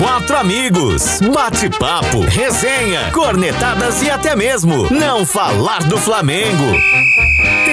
Quatro 0.00 0.34
amigos, 0.38 1.20
bate-papo, 1.20 2.20
resenha, 2.20 3.10
cornetadas 3.12 4.00
e 4.00 4.08
até 4.10 4.34
mesmo 4.34 4.88
não 4.90 5.26
falar 5.26 5.82
do 5.82 5.98
Flamengo. 5.98 6.64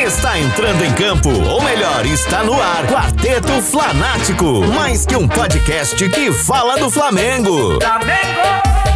Está 0.05 0.37
entrando 0.37 0.83
em 0.83 0.91
campo, 0.91 1.29
ou 1.29 1.63
melhor, 1.63 2.05
está 2.05 2.43
no 2.43 2.61
ar. 2.61 2.85
Quarteto 2.85 3.61
Flanático, 3.61 4.61
mais 4.75 5.05
que 5.05 5.15
um 5.15 5.25
podcast 5.25 5.95
que 6.09 6.33
fala 6.33 6.77
do 6.77 6.91
Flamengo. 6.91 7.79
Flamengo! 7.79 8.86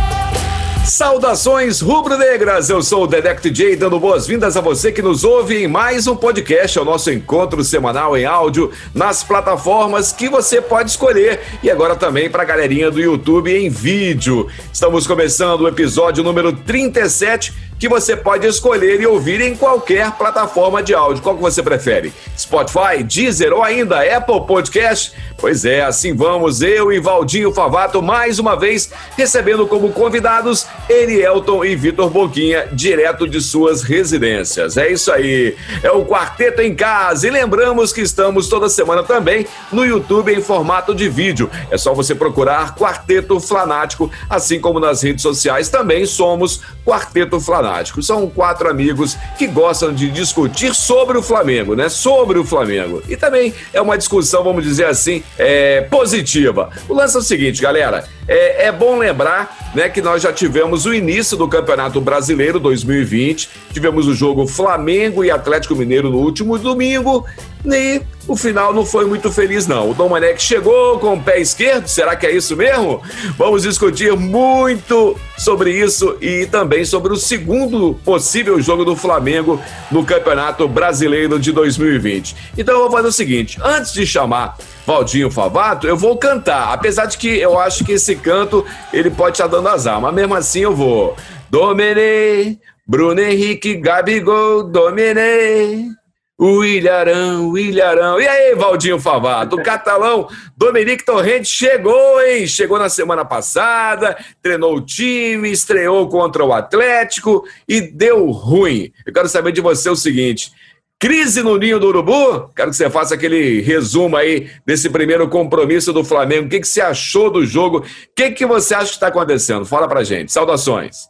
Saudações 0.86 1.80
rubro-negras, 1.80 2.70
eu 2.70 2.82
sou 2.82 3.04
o 3.04 3.08
Dedect 3.08 3.50
J, 3.52 3.76
dando 3.76 4.00
boas-vindas 4.00 4.58
a 4.58 4.62
você 4.62 4.92
que 4.92 5.02
nos 5.02 5.24
ouve 5.24 5.64
em 5.64 5.68
mais 5.68 6.08
um 6.08 6.16
podcast, 6.16 6.78
é 6.78 6.82
o 6.82 6.86
nosso 6.86 7.12
encontro 7.12 7.64
semanal 7.64 8.18
em 8.18 8.26
áudio 8.26 8.72
nas 8.94 9.24
plataformas 9.24 10.12
que 10.12 10.28
você 10.28 10.60
pode 10.60 10.90
escolher 10.90 11.40
e 11.62 11.70
agora 11.70 11.96
também 11.96 12.32
para 12.32 12.42
a 12.42 12.46
galerinha 12.46 12.90
do 12.90 13.00
YouTube 13.00 13.56
em 13.56 13.70
vídeo. 13.70 14.48
Estamos 14.74 15.06
começando 15.06 15.62
o 15.62 15.68
episódio 15.68 16.24
número 16.24 16.52
37 16.52 17.54
que 17.82 17.90
você 17.90 18.16
pode 18.16 18.46
escolher 18.46 19.02
e 19.02 19.08
ouvir 19.08 19.42
em 19.42 19.56
qualquer 19.56 20.12
plataforma 20.12 20.84
de 20.84 20.94
áudio. 20.94 21.24
Qual 21.24 21.36
que 21.36 21.42
você 21.42 21.64
prefere? 21.64 22.14
Spotify, 22.38 23.02
Deezer 23.04 23.52
ou 23.52 23.64
ainda 23.64 24.02
Apple 24.16 24.46
Podcast? 24.46 25.14
Pois 25.36 25.66
é, 25.66 25.82
assim 25.82 26.16
vamos, 26.16 26.62
eu 26.62 26.94
e 26.94 27.00
Valdinho 27.00 27.52
Favato, 27.52 28.00
mais 28.00 28.38
uma 28.38 28.56
vez, 28.56 28.92
recebendo 29.18 29.66
como 29.66 29.92
convidados 29.92 30.68
Erielton 30.88 31.66
e 31.66 31.76
Vitor 31.76 32.08
Boquinha, 32.12 32.68
direto 32.72 33.28
de 33.28 33.42
suas 33.42 33.82
residências. 33.82 34.78
É 34.78 34.92
isso 34.92 35.12
aí, 35.12 35.58
é 35.82 35.90
o 35.90 36.06
Quarteto 36.06 36.62
em 36.62 36.76
Casa. 36.76 37.28
E 37.28 37.32
lembramos 37.32 37.92
que 37.92 38.02
estamos 38.02 38.48
toda 38.48 38.70
semana 38.70 39.02
também 39.02 39.48
no 39.72 39.84
YouTube 39.84 40.32
em 40.32 40.40
formato 40.40 40.94
de 40.94 41.10
vídeo. 41.10 41.50
É 41.72 41.80
só 41.80 41.96
você 41.96 42.14
procurar 42.14 42.76
Quarteto 42.76 43.40
Flanático, 43.40 44.12
assim 44.30 44.60
como 44.60 44.80
nas 44.80 45.02
redes 45.02 45.24
sociais 45.24 45.68
também 45.68 46.06
somos 46.06 46.62
Quarteto 46.86 47.40
Flanático. 47.40 47.71
São 48.02 48.30
quatro 48.30 48.70
amigos 48.70 49.18
que 49.38 49.48
gostam 49.48 49.94
de 49.94 50.10
discutir 50.10 50.76
sobre 50.76 51.18
o 51.18 51.24
Flamengo, 51.24 51.76
né? 51.76 51.90
Sobre 51.90 52.38
o 52.38 52.44
Flamengo. 52.44 53.02
E 53.08 53.16
também 53.16 53.54
é 53.74 53.82
uma 53.82 53.98
discussão, 53.98 54.44
vamos 54.44 54.64
dizer 54.64 54.86
assim, 54.86 55.24
é, 55.38 55.82
positiva. 55.82 56.70
O 56.88 56.94
lance 56.94 57.16
é 57.16 57.20
o 57.20 57.24
seguinte, 57.24 57.62
galera. 57.62 58.04
É, 58.28 58.68
é, 58.68 58.72
bom 58.72 58.98
lembrar 58.98 59.72
né, 59.76 59.90
que 59.90 60.02
nós 60.02 60.22
já 60.22 60.32
tivemos 60.32 60.86
o 60.86 60.94
início 60.94 61.36
do 61.36 61.48
Campeonato 61.48 62.00
Brasileiro 62.00 62.60
2020, 62.60 63.50
tivemos 63.74 64.08
o 64.08 64.14
jogo 64.14 64.48
Flamengo 64.48 65.26
e 65.26 65.32
Atlético 65.32 65.76
Mineiro 65.76 66.10
no 66.10 66.20
último 66.20 66.58
domingo, 66.58 67.26
e 67.66 68.02
o 68.28 68.36
final 68.36 68.74
não 68.74 68.86
foi 68.86 69.06
muito 69.06 69.32
feliz, 69.32 69.68
não. 69.68 69.92
O 69.92 69.94
Domenech 69.94 70.42
chegou 70.42 71.00
com 71.00 71.14
o 71.14 71.22
pé 71.22 71.40
esquerdo, 71.40 71.88
será 71.88 72.16
que 72.16 72.26
é 72.26 72.32
isso 72.32 72.56
mesmo? 72.56 73.02
Vamos 73.38 73.64
discutir 73.64 74.16
muito 74.16 75.18
sobre 75.38 75.72
isso 75.72 76.18
e 76.22 76.46
também 76.46 76.86
sobre 76.86 77.14
o 77.14 77.16
segundo 77.16 77.94
possível 78.06 78.60
jogo 78.62 78.86
do 78.86 78.96
Flamengo 78.96 79.62
no 79.92 80.06
Campeonato 80.06 80.68
Brasileiro 80.68 81.40
de 81.40 81.52
2020. 81.52 82.36
Então 82.58 82.76
eu 82.76 82.82
vou 82.82 82.92
fazer 82.92 83.08
o 83.08 83.12
seguinte: 83.12 83.60
antes 83.64 83.94
de 83.94 84.06
chamar 84.06 84.58
Valdinho 84.86 85.30
Favato, 85.30 85.88
eu 85.88 85.98
vou 85.98 86.18
cantar. 86.18 86.74
Apesar 86.74 87.06
de 87.06 87.18
que 87.18 87.28
eu 87.28 87.60
acho 87.60 87.84
que 87.84 87.94
esse 87.94 88.16
canto 88.16 88.66
ele 88.92 89.10
pode 89.10 89.36
estar 89.36 89.48
dando 89.48 89.70
azar, 89.70 90.00
mas 90.02 90.14
mesmo 90.14 90.36
assim 90.36 90.62
eu 90.62 90.76
vou. 90.76 91.16
Domenei, 91.50 92.60
Bruno 92.88 93.20
Henrique, 93.20 93.76
Gabigol, 93.76 94.64
dominei. 94.64 96.01
O 96.44 96.66
Ilharão, 96.66 97.52
o 97.52 97.56
Ilharão. 97.56 98.20
E 98.20 98.28
aí, 98.28 98.56
Valdinho 98.56 99.00
Favato? 99.00 99.58
O 99.58 99.62
catalão 99.62 100.28
Dominique 100.58 101.06
Torrente 101.06 101.48
chegou, 101.48 102.20
hein? 102.20 102.48
Chegou 102.48 102.80
na 102.80 102.90
semana 102.90 103.24
passada, 103.24 104.18
treinou 104.42 104.76
o 104.76 104.82
time, 104.82 105.52
estreou 105.52 106.10
contra 106.10 106.44
o 106.44 106.52
Atlético 106.52 107.44
e 107.70 107.80
deu 107.80 108.32
ruim. 108.32 108.92
Eu 109.06 109.14
quero 109.14 109.30
saber 109.30 109.52
de 109.52 109.62
você 109.62 109.88
o 109.88 109.96
seguinte: 109.96 110.52
Crise 110.98 111.44
no 111.44 111.58
Ninho 111.58 111.80
do 111.80 111.90
Urubu? 111.90 112.50
Quero 112.56 112.72
que 112.72 112.76
você 112.76 112.90
faça 112.90 113.14
aquele 113.14 113.62
resumo 113.62 114.18
aí 114.18 114.50
desse 114.66 114.90
primeiro 114.90 115.30
compromisso 115.30 115.94
do 115.94 116.04
Flamengo. 116.04 116.48
O 116.48 116.50
que, 116.50 116.60
que 116.60 116.68
você 116.68 116.82
achou 116.82 117.30
do 117.30 117.46
jogo? 117.46 117.82
O 117.82 117.86
que, 118.16 118.32
que 118.32 118.48
você 118.48 118.74
acha 118.74 118.88
que 118.88 118.94
está 118.94 119.10
acontecendo? 119.10 119.64
Fala 119.64 119.88
pra 119.88 120.04
gente. 120.04 120.32
Saudações. 120.32 121.08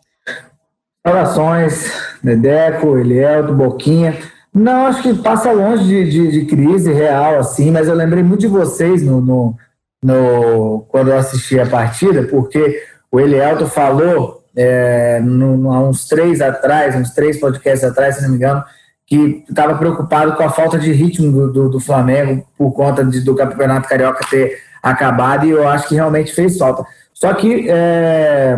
Saudações, 1.08 1.90
Dedeco, 2.22 2.98
Elielto, 2.98 3.54
Boquinha. 3.54 4.20
Não, 4.54 4.88
acho 4.88 5.02
que 5.02 5.14
passa 5.14 5.52
longe 5.52 5.86
de, 5.86 6.10
de, 6.10 6.32
de, 6.32 6.46
crise 6.46 6.92
real, 6.92 7.40
assim, 7.40 7.72
mas 7.72 7.88
eu 7.88 7.96
lembrei 7.96 8.22
muito 8.22 8.42
de 8.42 8.48
vocês 8.48 9.02
no, 9.02 9.22
no, 9.22 9.56
no 10.04 10.86
quando 10.90 11.10
eu 11.10 11.18
assisti 11.18 11.58
a 11.58 11.66
partida, 11.66 12.24
porque 12.24 12.84
o 13.10 13.20
Elielto 13.20 13.66
falou 13.68 14.44
é, 14.56 15.22
no, 15.22 15.72
há 15.72 15.80
uns 15.80 16.06
três 16.06 16.42
atrás, 16.42 16.96
uns 16.96 17.12
três 17.12 17.40
podcasts 17.40 17.90
atrás, 17.90 18.16
se 18.16 18.24
não 18.24 18.30
me 18.30 18.36
engano, 18.36 18.64
que 19.06 19.44
estava 19.50 19.78
preocupado 19.78 20.36
com 20.36 20.44
a 20.44 20.50
falta 20.50 20.78
de 20.78 20.92
ritmo 20.92 21.32
do, 21.32 21.52
do, 21.52 21.70
do 21.70 21.80
Flamengo 21.80 22.46
por 22.58 22.74
conta 22.74 23.06
de, 23.06 23.22
do 23.22 23.36
Campeonato 23.36 23.88
Carioca 23.88 24.26
ter 24.30 24.58
acabado, 24.84 25.46
e 25.46 25.52
eu 25.52 25.68
acho 25.68 25.88
que 25.88 25.96
realmente 25.96 26.34
fez 26.34 26.58
falta. 26.58 26.86
Só 27.14 27.34
que 27.34 27.70
é, 27.70 28.58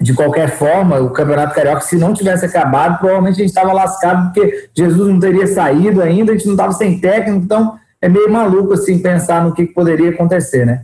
de 0.00 0.14
qualquer 0.14 0.50
forma, 0.50 1.00
o 1.00 1.10
Campeonato 1.10 1.54
Carioca, 1.54 1.80
se 1.80 1.96
não 1.96 2.14
tivesse 2.14 2.46
acabado, 2.46 2.98
provavelmente 2.98 3.34
a 3.34 3.38
gente 3.38 3.48
estava 3.48 3.72
lascado, 3.72 4.32
porque 4.32 4.70
Jesus 4.72 5.08
não 5.08 5.18
teria 5.18 5.46
saído 5.46 6.00
ainda, 6.00 6.30
a 6.30 6.34
gente 6.36 6.46
não 6.46 6.54
estava 6.54 6.72
sem 6.72 7.00
técnico, 7.00 7.44
então 7.44 7.76
é 8.00 8.08
meio 8.08 8.30
maluco 8.30 8.74
assim 8.74 9.00
pensar 9.00 9.42
no 9.42 9.52
que, 9.52 9.66
poderia 9.66 10.10
acontecer, 10.10 10.64
né? 10.64 10.82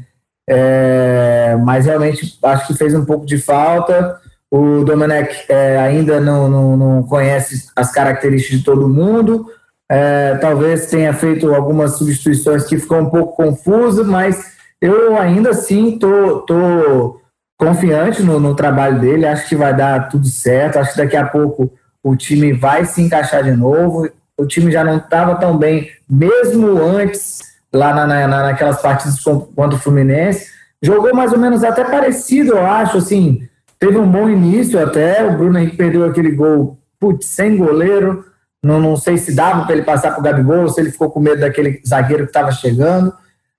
É, 0.49 1.57
mas 1.65 1.87
realmente 1.87 2.39
acho 2.43 2.67
que 2.67 2.75
fez 2.75 2.93
um 2.93 3.05
pouco 3.05 3.25
de 3.25 3.39
falta. 3.39 4.21
O 4.51 4.85
Domenech 4.85 5.47
é, 5.49 5.79
ainda 5.79 6.21
não, 6.21 6.49
não, 6.51 6.77
não, 6.77 7.03
conhece 7.05 7.69
as 7.75 7.93
características 7.93 8.59
de 8.59 8.65
todo 8.65 8.89
mundo. 8.89 9.47
É, 9.89 10.37
talvez 10.41 10.87
tenha 10.87 11.13
feito 11.13 11.55
algumas 11.55 11.97
substituições 11.97 12.65
que 12.65 12.79
ficam 12.79 13.03
um 13.03 13.11
pouco 13.11 13.37
confusas, 13.37 14.07
mas 14.07 14.55
eu 14.81 15.17
ainda 15.17 15.51
assim 15.51 15.99
tô, 15.99 16.41
tô 16.41 17.21
confiante 17.57 18.23
no, 18.23 18.41
no, 18.41 18.55
trabalho 18.55 19.01
dele, 19.01 19.27
acho 19.27 19.49
que 19.49 19.57
vai 19.57 19.75
dar 19.75 20.09
tudo 20.09 20.27
certo, 20.27 20.79
acho 20.79 20.93
que 20.93 20.99
daqui 20.99 21.17
a 21.17 21.27
pouco 21.27 21.73
o 22.03 22.17
time 22.17 22.53
vai 22.53 22.85
se 22.85 23.01
encaixar 23.01 23.43
de 23.43 23.53
novo. 23.53 24.09
O 24.37 24.47
time 24.47 24.71
já 24.71 24.83
não 24.83 24.97
estava 24.97 25.37
tão 25.37 25.57
bem, 25.57 25.89
mesmo 26.09 26.77
antes, 26.83 27.41
lá 27.73 27.95
na, 27.95 28.07
na, 28.07 28.43
naquelas 28.43 28.83
partidas 28.83 29.21
contra 29.21 29.77
o 29.77 29.79
Fluminense. 29.79 30.49
Jogou 30.83 31.15
mais 31.15 31.33
ou 31.33 31.39
menos 31.39 31.65
até 31.65 31.85
parecido, 31.85 32.53
eu 32.53 32.67
acho, 32.67 32.99
assim, 32.99 33.49
teve 33.79 33.97
um 33.97 34.11
bom 34.11 34.29
início 34.29 34.83
até, 34.83 35.25
o 35.25 35.37
Bruno 35.37 35.59
Henrique 35.59 35.77
perdeu 35.77 36.05
aquele 36.05 36.33
gol, 36.33 36.79
putz, 36.99 37.27
sem 37.27 37.57
goleiro, 37.57 38.25
não, 38.63 38.81
não 38.81 38.97
sei 38.97 39.19
se 39.19 39.35
dava 39.35 39.65
para 39.65 39.75
ele 39.75 39.85
passar 39.85 40.11
para 40.11 40.21
o 40.21 40.23
Gabigol, 40.23 40.69
se 40.69 40.81
ele 40.81 40.91
ficou 40.91 41.11
com 41.11 41.21
medo 41.21 41.41
daquele 41.41 41.83
zagueiro 41.87 42.25
que 42.25 42.31
estava 42.31 42.51
chegando. 42.51 43.15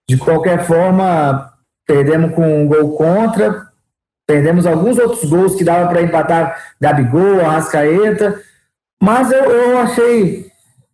De 0.10 0.18
qualquer 0.18 0.66
forma, 0.66 1.52
perdemos 1.86 2.34
com 2.34 2.64
um 2.64 2.68
gol 2.68 2.98
contra, 2.98 3.65
Perdemos 4.28 4.66
alguns 4.66 4.98
outros 4.98 5.30
gols 5.30 5.56
que 5.56 5.64
dava 5.64 5.88
para 5.88 6.02
empatar 6.02 6.58
Gabigol, 6.82 7.42
Arrascaeta, 7.42 8.42
mas 9.02 9.32
eu, 9.32 9.44
eu 9.44 9.78
achei 9.78 10.48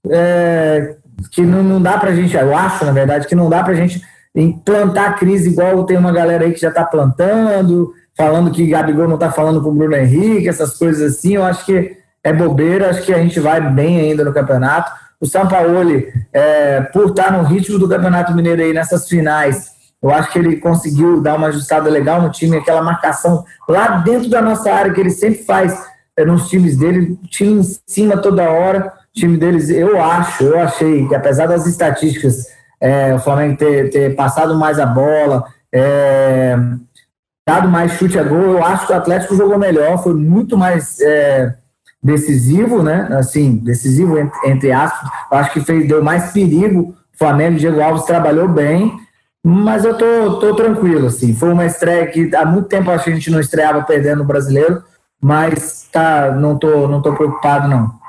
é, 0.10 0.96
que 1.32 1.42
não, 1.42 1.64
não 1.64 1.82
dá 1.82 1.98
para 1.98 2.10
a 2.10 2.16
gente, 2.16 2.36
eu 2.36 2.56
acho, 2.56 2.84
na 2.84 2.92
verdade, 2.92 3.28
que 3.28 3.36
não 3.36 3.50
dá 3.50 3.64
para 3.64 3.74
a 3.74 3.76
gente 3.76 4.02
implantar 4.36 5.18
crise 5.18 5.50
igual 5.50 5.86
tem 5.86 5.98
uma 5.98 6.12
galera 6.12 6.46
aí 6.46 6.54
que 6.54 6.62
já 6.62 6.70
está 6.70 6.84
plantando, 6.84 7.94
falando 8.16 8.52
que 8.52 8.68
Gabigol 8.68 9.08
não 9.08 9.16
está 9.16 9.32
falando 9.32 9.62
com 9.62 9.70
o 9.70 9.74
Bruno 9.74 9.96
Henrique, 9.96 10.48
essas 10.48 10.78
coisas 10.78 11.18
assim, 11.18 11.36
eu 11.36 11.44
acho 11.44 11.66
que 11.66 11.98
é 12.24 12.32
bobeira, 12.32 12.90
acho 12.90 13.04
que 13.04 13.14
a 13.14 13.18
gente 13.18 13.40
vai 13.40 13.60
bem 13.62 14.00
ainda 14.00 14.24
no 14.24 14.34
campeonato. 14.34 14.92
O 15.20 15.26
Sampaoli, 15.26 16.08
é, 16.34 16.82
por 16.82 17.10
estar 17.10 17.32
no 17.32 17.44
ritmo 17.44 17.78
do 17.78 17.88
Campeonato 17.88 18.34
Mineiro 18.34 18.62
aí 18.62 18.74
nessas 18.74 19.08
finais, 19.08 19.71
eu 20.02 20.10
acho 20.12 20.32
que 20.32 20.40
ele 20.40 20.58
conseguiu 20.58 21.22
dar 21.22 21.36
uma 21.36 21.48
ajustada 21.48 21.90
legal 21.90 22.22
no 22.22 22.32
time, 22.32 22.58
aquela 22.58 22.82
marcação 22.82 23.46
lá 23.68 23.98
dentro 23.98 24.30
da 24.30 24.42
nossa 24.42 24.72
área 24.72 24.92
que 24.92 25.00
ele 25.00 25.12
sempre 25.12 25.44
faz 25.44 25.86
é, 26.18 26.26
nos 26.26 26.50
times 26.50 26.78
dele, 26.78 27.20
time 27.30 27.62
em 27.62 27.76
cima 27.86 28.18
toda 28.18 28.50
hora. 28.50 28.94
O 29.16 29.20
time 29.20 29.38
deles, 29.38 29.70
eu 29.70 30.02
acho, 30.02 30.44
eu 30.44 30.60
achei 30.60 31.08
que 31.08 31.14
apesar 31.14 31.48
das 31.48 31.68
estatísticas, 31.68 32.48
é, 32.80 33.14
o 33.14 33.20
Flamengo 33.20 33.58
ter, 33.58 33.90
ter, 33.90 34.16
passado 34.16 34.56
mais 34.56 34.80
a 34.80 34.86
bola, 34.86 35.46
é, 35.72 36.58
dado 37.46 37.68
mais 37.68 37.92
chute 37.94 38.18
a 38.18 38.24
gol, 38.24 38.40
eu 38.40 38.66
acho 38.66 38.88
que 38.88 38.94
o 38.94 38.96
Atlético 38.96 39.36
jogou 39.36 39.60
melhor, 39.60 40.02
foi 40.02 40.14
muito 40.14 40.58
mais 40.58 41.00
é, 41.02 41.54
decisivo, 42.02 42.82
né? 42.82 43.08
Assim, 43.12 43.58
decisivo 43.58 44.18
entre, 44.18 44.50
entre 44.50 44.72
aspas. 44.72 45.10
Eu 45.32 45.38
acho 45.38 45.54
que 45.54 45.62
fez, 45.62 45.88
deu 45.88 46.04
mais 46.04 46.32
perigo. 46.32 46.96
O 47.14 47.18
Flamengo, 47.18 47.60
Diego 47.60 47.82
Alves 47.82 48.06
trabalhou 48.06 48.48
bem. 48.48 48.98
Mas 49.44 49.84
eu 49.84 49.98
tô, 49.98 50.40
tô 50.40 50.56
tranquilo, 50.56 51.08
assim. 51.08 51.34
Foi 51.34 51.52
uma 51.52 51.66
estreia 51.66 52.08
que 52.08 52.36
há 52.36 52.46
muito 52.46 52.68
tempo 52.68 52.92
a 52.92 52.98
gente 52.98 53.32
não 53.32 53.40
estreava 53.40 53.82
perdendo 53.84 54.22
o 54.22 54.26
brasileiro, 54.26 54.84
mas 55.20 55.88
tá, 55.92 56.32
não 56.32 56.58
tô, 56.58 56.88
não 56.88 57.02
tô 57.02 57.14
preocupado, 57.14 57.68
não. 57.68 58.01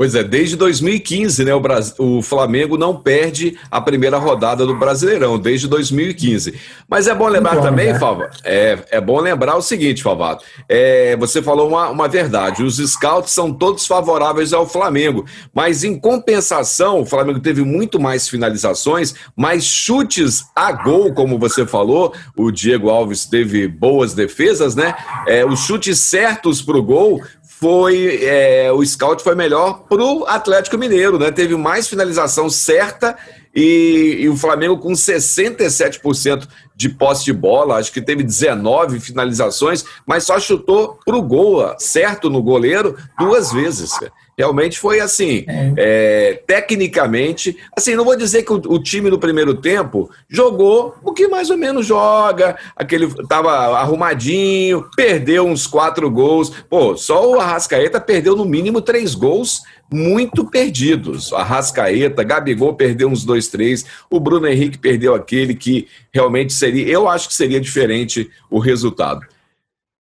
Pois 0.00 0.14
é, 0.14 0.24
desde 0.24 0.56
2015, 0.56 1.44
né, 1.44 1.54
o, 1.54 1.60
Brasil, 1.60 1.94
o 1.98 2.22
Flamengo 2.22 2.78
não 2.78 2.96
perde 2.96 3.58
a 3.70 3.82
primeira 3.82 4.16
rodada 4.16 4.64
do 4.64 4.74
Brasileirão, 4.74 5.38
desde 5.38 5.68
2015. 5.68 6.58
Mas 6.88 7.06
é 7.06 7.14
bom 7.14 7.28
lembrar 7.28 7.56
bom, 7.56 7.60
também, 7.60 7.92
né? 7.92 7.98
Fava, 7.98 8.30
é, 8.42 8.78
é 8.92 8.98
bom 8.98 9.20
lembrar 9.20 9.56
o 9.56 9.60
seguinte, 9.60 10.02
Favato, 10.02 10.42
é, 10.66 11.14
você 11.18 11.42
falou 11.42 11.68
uma, 11.68 11.90
uma 11.90 12.08
verdade, 12.08 12.62
os 12.62 12.78
scouts 12.78 13.30
são 13.30 13.52
todos 13.52 13.86
favoráveis 13.86 14.54
ao 14.54 14.66
Flamengo, 14.66 15.26
mas 15.54 15.84
em 15.84 16.00
compensação, 16.00 17.02
o 17.02 17.04
Flamengo 17.04 17.38
teve 17.38 17.60
muito 17.60 18.00
mais 18.00 18.26
finalizações, 18.26 19.14
mais 19.36 19.64
chutes 19.64 20.46
a 20.56 20.72
gol, 20.72 21.12
como 21.12 21.38
você 21.38 21.66
falou, 21.66 22.14
o 22.34 22.50
Diego 22.50 22.88
Alves 22.88 23.26
teve 23.26 23.68
boas 23.68 24.14
defesas, 24.14 24.74
né? 24.74 24.94
É, 25.26 25.44
os 25.44 25.60
chutes 25.60 26.00
certos 26.00 26.62
para 26.62 26.78
o 26.78 26.82
gol 26.82 27.20
foi 27.60 28.24
é, 28.24 28.72
o 28.72 28.82
scout 28.84 29.22
foi 29.22 29.34
melhor 29.34 29.84
para 29.86 30.02
o 30.02 30.24
Atlético 30.26 30.78
Mineiro, 30.78 31.18
né? 31.18 31.30
Teve 31.30 31.54
mais 31.56 31.86
finalização 31.86 32.48
certa 32.48 33.14
e, 33.54 34.16
e, 34.20 34.28
o 34.30 34.36
Flamengo 34.36 34.78
com 34.78 34.92
67% 34.92 36.48
de 36.74 36.88
posse 36.88 37.24
de 37.24 37.34
bola, 37.34 37.76
acho 37.76 37.92
que 37.92 38.00
teve 38.00 38.22
19 38.22 38.98
finalizações, 38.98 39.84
mas 40.06 40.24
só 40.24 40.40
chutou 40.40 40.98
para 41.04 41.16
o 41.16 41.22
gol, 41.22 41.74
certo 41.78 42.30
no 42.30 42.42
goleiro, 42.42 42.96
duas 43.18 43.52
vezes. 43.52 43.90
Realmente 44.40 44.78
foi 44.78 45.00
assim, 45.00 45.44
é. 45.46 45.74
É, 45.76 46.42
tecnicamente, 46.46 47.58
assim, 47.76 47.94
não 47.94 48.06
vou 48.06 48.16
dizer 48.16 48.42
que 48.42 48.50
o, 48.50 48.56
o, 48.56 48.82
time 48.82 49.10
no 49.10 49.18
primeiro 49.18 49.54
tempo 49.54 50.10
jogou 50.30 50.96
o 51.04 51.12
que 51.12 51.28
mais 51.28 51.50
ou 51.50 51.58
menos 51.58 51.84
joga, 51.84 52.56
aquele 52.74 53.06
tava 53.28 53.50
arrumadinho, 53.78 54.88
perdeu 54.96 55.46
uns 55.46 55.66
quatro 55.66 56.10
gols. 56.10 56.50
Pô, 56.70 56.96
só 56.96 57.30
o 57.30 57.38
Arrascaeta 57.38 58.00
perdeu 58.00 58.34
no 58.34 58.46
mínimo 58.46 58.80
três 58.80 59.14
gols 59.14 59.60
muito 59.92 60.42
perdidos. 60.46 61.34
Arrascaeta, 61.34 62.24
Gabigol 62.24 62.72
perdeu 62.72 63.10
uns 63.10 63.26
dois, 63.26 63.46
três, 63.48 63.84
o 64.08 64.18
Bruno 64.18 64.46
Henrique 64.46 64.78
perdeu 64.78 65.14
aquele 65.14 65.54
que 65.54 65.86
realmente 66.10 66.54
seria, 66.54 66.88
eu 66.88 67.06
acho 67.06 67.28
que 67.28 67.34
seria 67.34 67.60
diferente 67.60 68.30
o 68.48 68.58
resultado. 68.58 69.20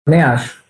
Nem 0.07 0.21
acho. 0.21 0.60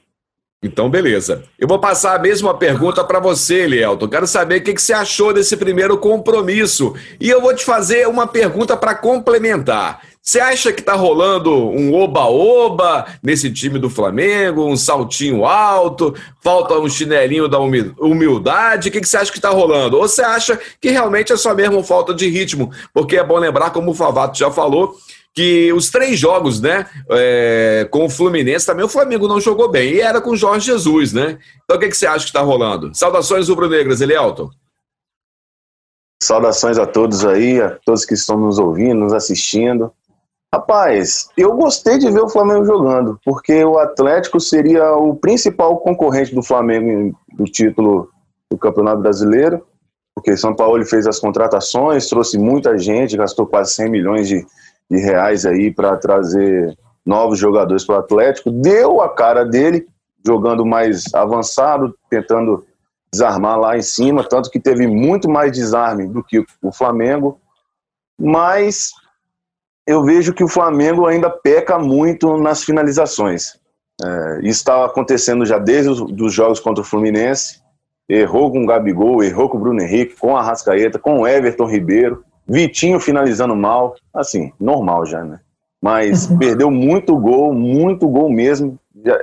Então, 0.63 0.91
beleza. 0.91 1.43
Eu 1.57 1.67
vou 1.67 1.79
passar 1.79 2.15
a 2.15 2.19
mesma 2.19 2.53
pergunta 2.53 3.03
para 3.03 3.19
você, 3.19 3.63
Elielton. 3.63 4.07
Quero 4.07 4.27
saber 4.27 4.59
o 4.59 4.63
que, 4.63 4.75
que 4.75 4.81
você 4.81 4.93
achou 4.93 5.33
desse 5.33 5.57
primeiro 5.57 5.97
compromisso. 5.97 6.93
E 7.19 7.27
eu 7.27 7.41
vou 7.41 7.55
te 7.55 7.65
fazer 7.65 8.07
uma 8.07 8.27
pergunta 8.27 8.77
para 8.77 8.93
complementar. 8.93 10.01
Você 10.21 10.39
acha 10.39 10.71
que 10.71 10.81
está 10.81 10.93
rolando 10.93 11.51
um 11.51 11.95
oba-oba 11.95 13.07
nesse 13.23 13.51
time 13.51 13.79
do 13.79 13.89
Flamengo, 13.89 14.67
um 14.67 14.77
saltinho 14.77 15.45
alto, 15.45 16.13
falta 16.43 16.77
um 16.77 16.87
chinelinho 16.87 17.47
da 17.47 17.57
humildade? 17.57 18.89
O 18.89 18.91
que, 18.91 19.01
que 19.01 19.09
você 19.09 19.17
acha 19.17 19.31
que 19.31 19.39
está 19.39 19.49
rolando? 19.49 19.97
Ou 19.97 20.07
você 20.07 20.21
acha 20.21 20.59
que 20.79 20.91
realmente 20.91 21.33
é 21.33 21.37
só 21.37 21.55
mesmo 21.55 21.83
falta 21.83 22.13
de 22.13 22.29
ritmo? 22.29 22.71
Porque 22.93 23.17
é 23.17 23.23
bom 23.23 23.39
lembrar, 23.39 23.71
como 23.71 23.89
o 23.89 23.95
Favato 23.95 24.37
já 24.37 24.51
falou, 24.51 24.95
que 25.33 25.71
os 25.73 25.89
três 25.89 26.19
jogos, 26.19 26.59
né, 26.59 26.85
é, 27.11 27.87
com 27.89 28.05
o 28.05 28.09
Fluminense 28.09 28.65
também, 28.65 28.85
o 28.85 28.89
Flamengo 28.89 29.27
não 29.27 29.39
jogou 29.39 29.69
bem, 29.69 29.93
e 29.93 30.01
era 30.01 30.19
com 30.21 30.31
o 30.31 30.37
Jorge 30.37 30.65
Jesus, 30.65 31.13
né? 31.13 31.39
Então 31.63 31.77
o 31.77 31.79
que, 31.79 31.87
que 31.87 31.95
você 31.95 32.05
acha 32.05 32.25
que 32.25 32.29
está 32.29 32.41
rolando? 32.41 32.93
Saudações 32.93 33.47
rubro-negras, 33.47 34.01
Elielton. 34.01 34.49
Saudações 36.21 36.77
a 36.77 36.85
todos 36.85 37.25
aí, 37.25 37.59
a 37.61 37.71
todos 37.85 38.05
que 38.05 38.13
estão 38.13 38.37
nos 38.37 38.59
ouvindo, 38.59 38.99
nos 38.99 39.13
assistindo. 39.13 39.91
Rapaz, 40.53 41.29
eu 41.37 41.53
gostei 41.55 41.97
de 41.97 42.11
ver 42.11 42.21
o 42.21 42.29
Flamengo 42.29 42.65
jogando, 42.65 43.17
porque 43.23 43.63
o 43.63 43.79
Atlético 43.79 44.39
seria 44.39 44.93
o 44.93 45.15
principal 45.15 45.77
concorrente 45.77 46.35
do 46.35 46.43
Flamengo 46.43 47.17
do 47.33 47.45
título 47.45 48.09
do 48.51 48.57
Campeonato 48.57 49.01
Brasileiro, 49.01 49.65
porque 50.13 50.35
São 50.35 50.53
Paulo 50.53 50.85
fez 50.85 51.07
as 51.07 51.19
contratações, 51.19 52.07
trouxe 52.07 52.37
muita 52.37 52.77
gente, 52.77 53.15
gastou 53.15 53.47
quase 53.47 53.73
100 53.75 53.89
milhões 53.89 54.27
de, 54.27 54.45
de 54.91 54.97
reais 54.97 55.45
aí 55.45 55.73
para 55.73 55.95
trazer 55.95 56.77
novos 57.05 57.39
jogadores 57.39 57.85
para 57.85 57.95
o 57.95 57.99
Atlético, 57.99 58.51
deu 58.51 59.01
a 59.01 59.07
cara 59.07 59.45
dele, 59.45 59.87
jogando 60.23 60.65
mais 60.65 61.05
avançado, 61.13 61.95
tentando 62.09 62.65
desarmar 63.11 63.57
lá 63.57 63.77
em 63.77 63.81
cima, 63.81 64.27
tanto 64.27 64.51
que 64.51 64.59
teve 64.59 64.85
muito 64.85 65.29
mais 65.29 65.53
desarme 65.53 66.07
do 66.07 66.21
que 66.21 66.43
o 66.61 66.71
Flamengo, 66.73 67.39
mas 68.19 68.91
eu 69.87 70.03
vejo 70.03 70.33
que 70.33 70.43
o 70.43 70.47
Flamengo 70.47 71.07
ainda 71.07 71.29
peca 71.29 71.79
muito 71.79 72.37
nas 72.37 72.63
finalizações. 72.63 73.57
É, 74.03 74.39
isso 74.39 74.59
estava 74.59 74.85
acontecendo 74.85 75.45
já 75.45 75.57
desde 75.57 75.89
os 75.89 76.33
jogos 76.33 76.59
contra 76.59 76.81
o 76.81 76.85
Fluminense, 76.85 77.61
errou 78.09 78.51
com 78.51 78.63
o 78.63 78.67
Gabigol, 78.67 79.23
errou 79.23 79.49
com 79.49 79.57
o 79.57 79.61
Bruno 79.61 79.81
Henrique, 79.81 80.17
com 80.17 80.35
a 80.35 80.43
Rascaeta, 80.43 80.99
com 80.99 81.21
o 81.21 81.27
Everton 81.27 81.65
Ribeiro, 81.65 82.23
Vitinho 82.47 82.99
finalizando 82.99 83.55
mal, 83.55 83.95
assim, 84.13 84.51
normal 84.59 85.05
já, 85.05 85.23
né? 85.23 85.39
Mas 85.81 86.29
uhum. 86.29 86.37
perdeu 86.37 86.69
muito 86.69 87.17
gol, 87.17 87.53
muito 87.53 88.07
gol 88.07 88.29
mesmo. 88.29 88.77
Já, 89.03 89.17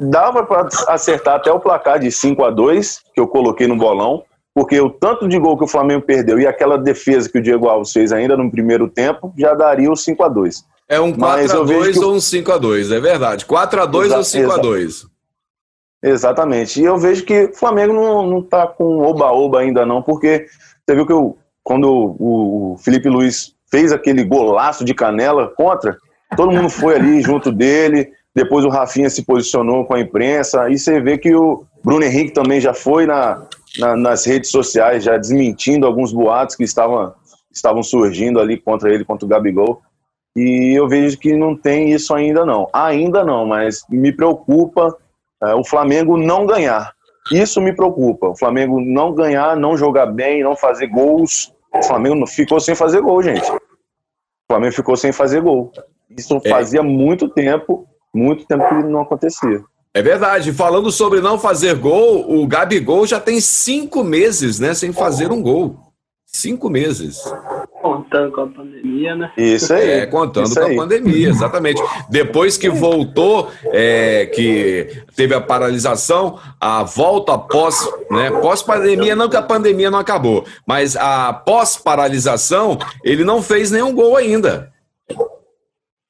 dava 0.00 0.44
para 0.44 0.68
acertar 0.88 1.36
até 1.36 1.52
o 1.52 1.60
placar 1.60 1.98
de 1.98 2.10
5 2.10 2.42
a 2.44 2.50
2 2.50 3.02
que 3.14 3.20
eu 3.20 3.28
coloquei 3.28 3.66
no 3.66 3.76
bolão, 3.76 4.22
porque 4.54 4.80
o 4.80 4.88
tanto 4.88 5.28
de 5.28 5.38
gol 5.38 5.58
que 5.58 5.64
o 5.64 5.68
Flamengo 5.68 6.02
perdeu 6.02 6.38
e 6.38 6.46
aquela 6.46 6.78
defesa 6.78 7.28
que 7.28 7.38
o 7.38 7.42
Diego 7.42 7.68
Alves 7.68 7.92
fez 7.92 8.12
ainda 8.12 8.36
no 8.36 8.50
primeiro 8.50 8.88
tempo 8.88 9.32
já 9.36 9.52
daria 9.52 9.90
o 9.90 9.96
5 9.96 10.22
a 10.22 10.28
2 10.28 10.64
É 10.88 11.00
um 11.00 11.12
4 11.12 11.60
a 11.60 11.64
2 11.64 11.96
ou 11.98 12.14
um 12.14 12.20
5 12.20 12.52
a 12.52 12.58
2 12.58 12.92
é 12.92 13.00
verdade. 13.00 13.44
4 13.44 13.82
a 13.82 13.86
2 13.86 14.12
ou 14.12 14.24
5 14.24 14.52
a 14.52 14.56
2 14.56 15.06
Exatamente. 16.02 16.82
E 16.82 16.84
eu 16.84 16.98
vejo 16.98 17.24
que 17.24 17.44
o 17.44 17.54
Flamengo 17.54 17.94
não, 17.94 18.26
não 18.26 18.42
tá 18.42 18.66
com 18.66 18.98
oba-oba 18.98 19.60
ainda 19.60 19.86
não, 19.86 20.02
porque 20.02 20.46
você 20.86 20.94
viu 20.94 21.06
que 21.06 21.12
eu, 21.12 21.38
quando 21.64 21.90
o, 21.90 22.74
o 22.74 22.78
Felipe 22.78 23.08
Luiz 23.08 23.54
fez 23.70 23.92
aquele 23.92 24.22
golaço 24.22 24.84
de 24.84 24.94
canela 24.94 25.48
contra, 25.56 25.96
todo 26.36 26.52
mundo 26.52 26.68
foi 26.68 26.94
ali 26.94 27.20
junto 27.24 27.50
dele, 27.50 28.12
depois 28.34 28.64
o 28.64 28.68
Rafinha 28.68 29.10
se 29.10 29.24
posicionou 29.24 29.84
com 29.84 29.94
a 29.94 30.00
imprensa, 30.00 30.68
e 30.70 30.78
você 30.78 31.00
vê 31.00 31.18
que 31.18 31.34
o 31.34 31.64
Bruno 31.82 32.04
Henrique 32.04 32.32
também 32.32 32.60
já 32.60 32.74
foi 32.74 33.06
na, 33.06 33.46
na, 33.78 33.96
nas 33.96 34.24
redes 34.24 34.50
sociais, 34.50 35.02
já 35.02 35.16
desmentindo 35.16 35.86
alguns 35.86 36.12
boatos 36.12 36.54
que 36.54 36.64
estavam, 36.64 37.12
estavam 37.50 37.82
surgindo 37.82 38.38
ali 38.38 38.56
contra 38.56 38.92
ele, 38.92 39.04
contra 39.04 39.24
o 39.24 39.28
Gabigol. 39.28 39.80
E 40.36 40.76
eu 40.76 40.88
vejo 40.88 41.16
que 41.18 41.36
não 41.36 41.56
tem 41.56 41.92
isso 41.92 42.12
ainda 42.12 42.44
não. 42.44 42.68
Ainda 42.72 43.24
não, 43.24 43.46
mas 43.46 43.84
me 43.88 44.10
preocupa 44.10 44.96
é, 45.42 45.54
o 45.54 45.64
Flamengo 45.64 46.16
não 46.16 46.44
ganhar. 46.44 46.92
Isso 47.30 47.60
me 47.60 47.72
preocupa. 47.72 48.28
O 48.28 48.36
Flamengo 48.36 48.80
não 48.80 49.14
ganhar, 49.14 49.56
não 49.56 49.76
jogar 49.76 50.06
bem, 50.06 50.42
não 50.42 50.56
fazer 50.56 50.88
gols. 50.88 51.53
O 51.74 51.82
Flamengo 51.82 52.26
ficou 52.26 52.60
sem 52.60 52.74
fazer 52.74 53.00
gol, 53.00 53.22
gente. 53.22 53.50
O 53.50 53.60
Flamengo 54.48 54.74
ficou 54.74 54.96
sem 54.96 55.12
fazer 55.12 55.40
gol. 55.40 55.72
Isso 56.16 56.40
é. 56.44 56.48
fazia 56.48 56.82
muito 56.82 57.28
tempo, 57.28 57.86
muito 58.14 58.46
tempo 58.46 58.66
que 58.68 58.74
não 58.84 59.00
acontecia. 59.00 59.62
É 59.92 60.02
verdade. 60.02 60.52
Falando 60.52 60.90
sobre 60.90 61.20
não 61.20 61.38
fazer 61.38 61.74
gol, 61.76 62.30
o 62.30 62.46
Gabigol 62.46 63.06
já 63.06 63.20
tem 63.20 63.40
cinco 63.40 64.02
meses, 64.02 64.58
né, 64.58 64.74
sem 64.74 64.92
fazer 64.92 65.30
um 65.30 65.40
gol. 65.40 65.76
Cinco 66.26 66.68
meses. 66.68 67.22
Contando 67.94 68.32
com 68.32 68.40
a 68.40 68.46
pandemia, 68.48 69.14
né? 69.14 69.30
Isso 69.36 69.72
aí. 69.72 69.90
É, 69.90 70.06
contando 70.06 70.46
Isso 70.46 70.54
com 70.58 70.66
aí. 70.66 70.74
a 70.74 70.80
pandemia, 70.80 71.28
exatamente. 71.28 71.80
Depois 72.10 72.58
que 72.58 72.68
voltou, 72.68 73.50
é, 73.66 74.26
que 74.26 75.04
teve 75.14 75.32
a 75.32 75.40
paralisação, 75.40 76.40
a 76.60 76.82
volta 76.82 77.34
após, 77.34 77.88
né? 78.10 78.32
Pós-pandemia, 78.32 79.14
não 79.14 79.28
que 79.28 79.36
a 79.36 79.42
pandemia 79.42 79.92
não 79.92 79.98
acabou, 80.00 80.44
mas 80.66 80.96
a 80.96 81.32
pós-paralisação, 81.32 82.78
ele 83.04 83.22
não 83.22 83.40
fez 83.40 83.70
nenhum 83.70 83.94
gol 83.94 84.16
ainda. 84.16 84.72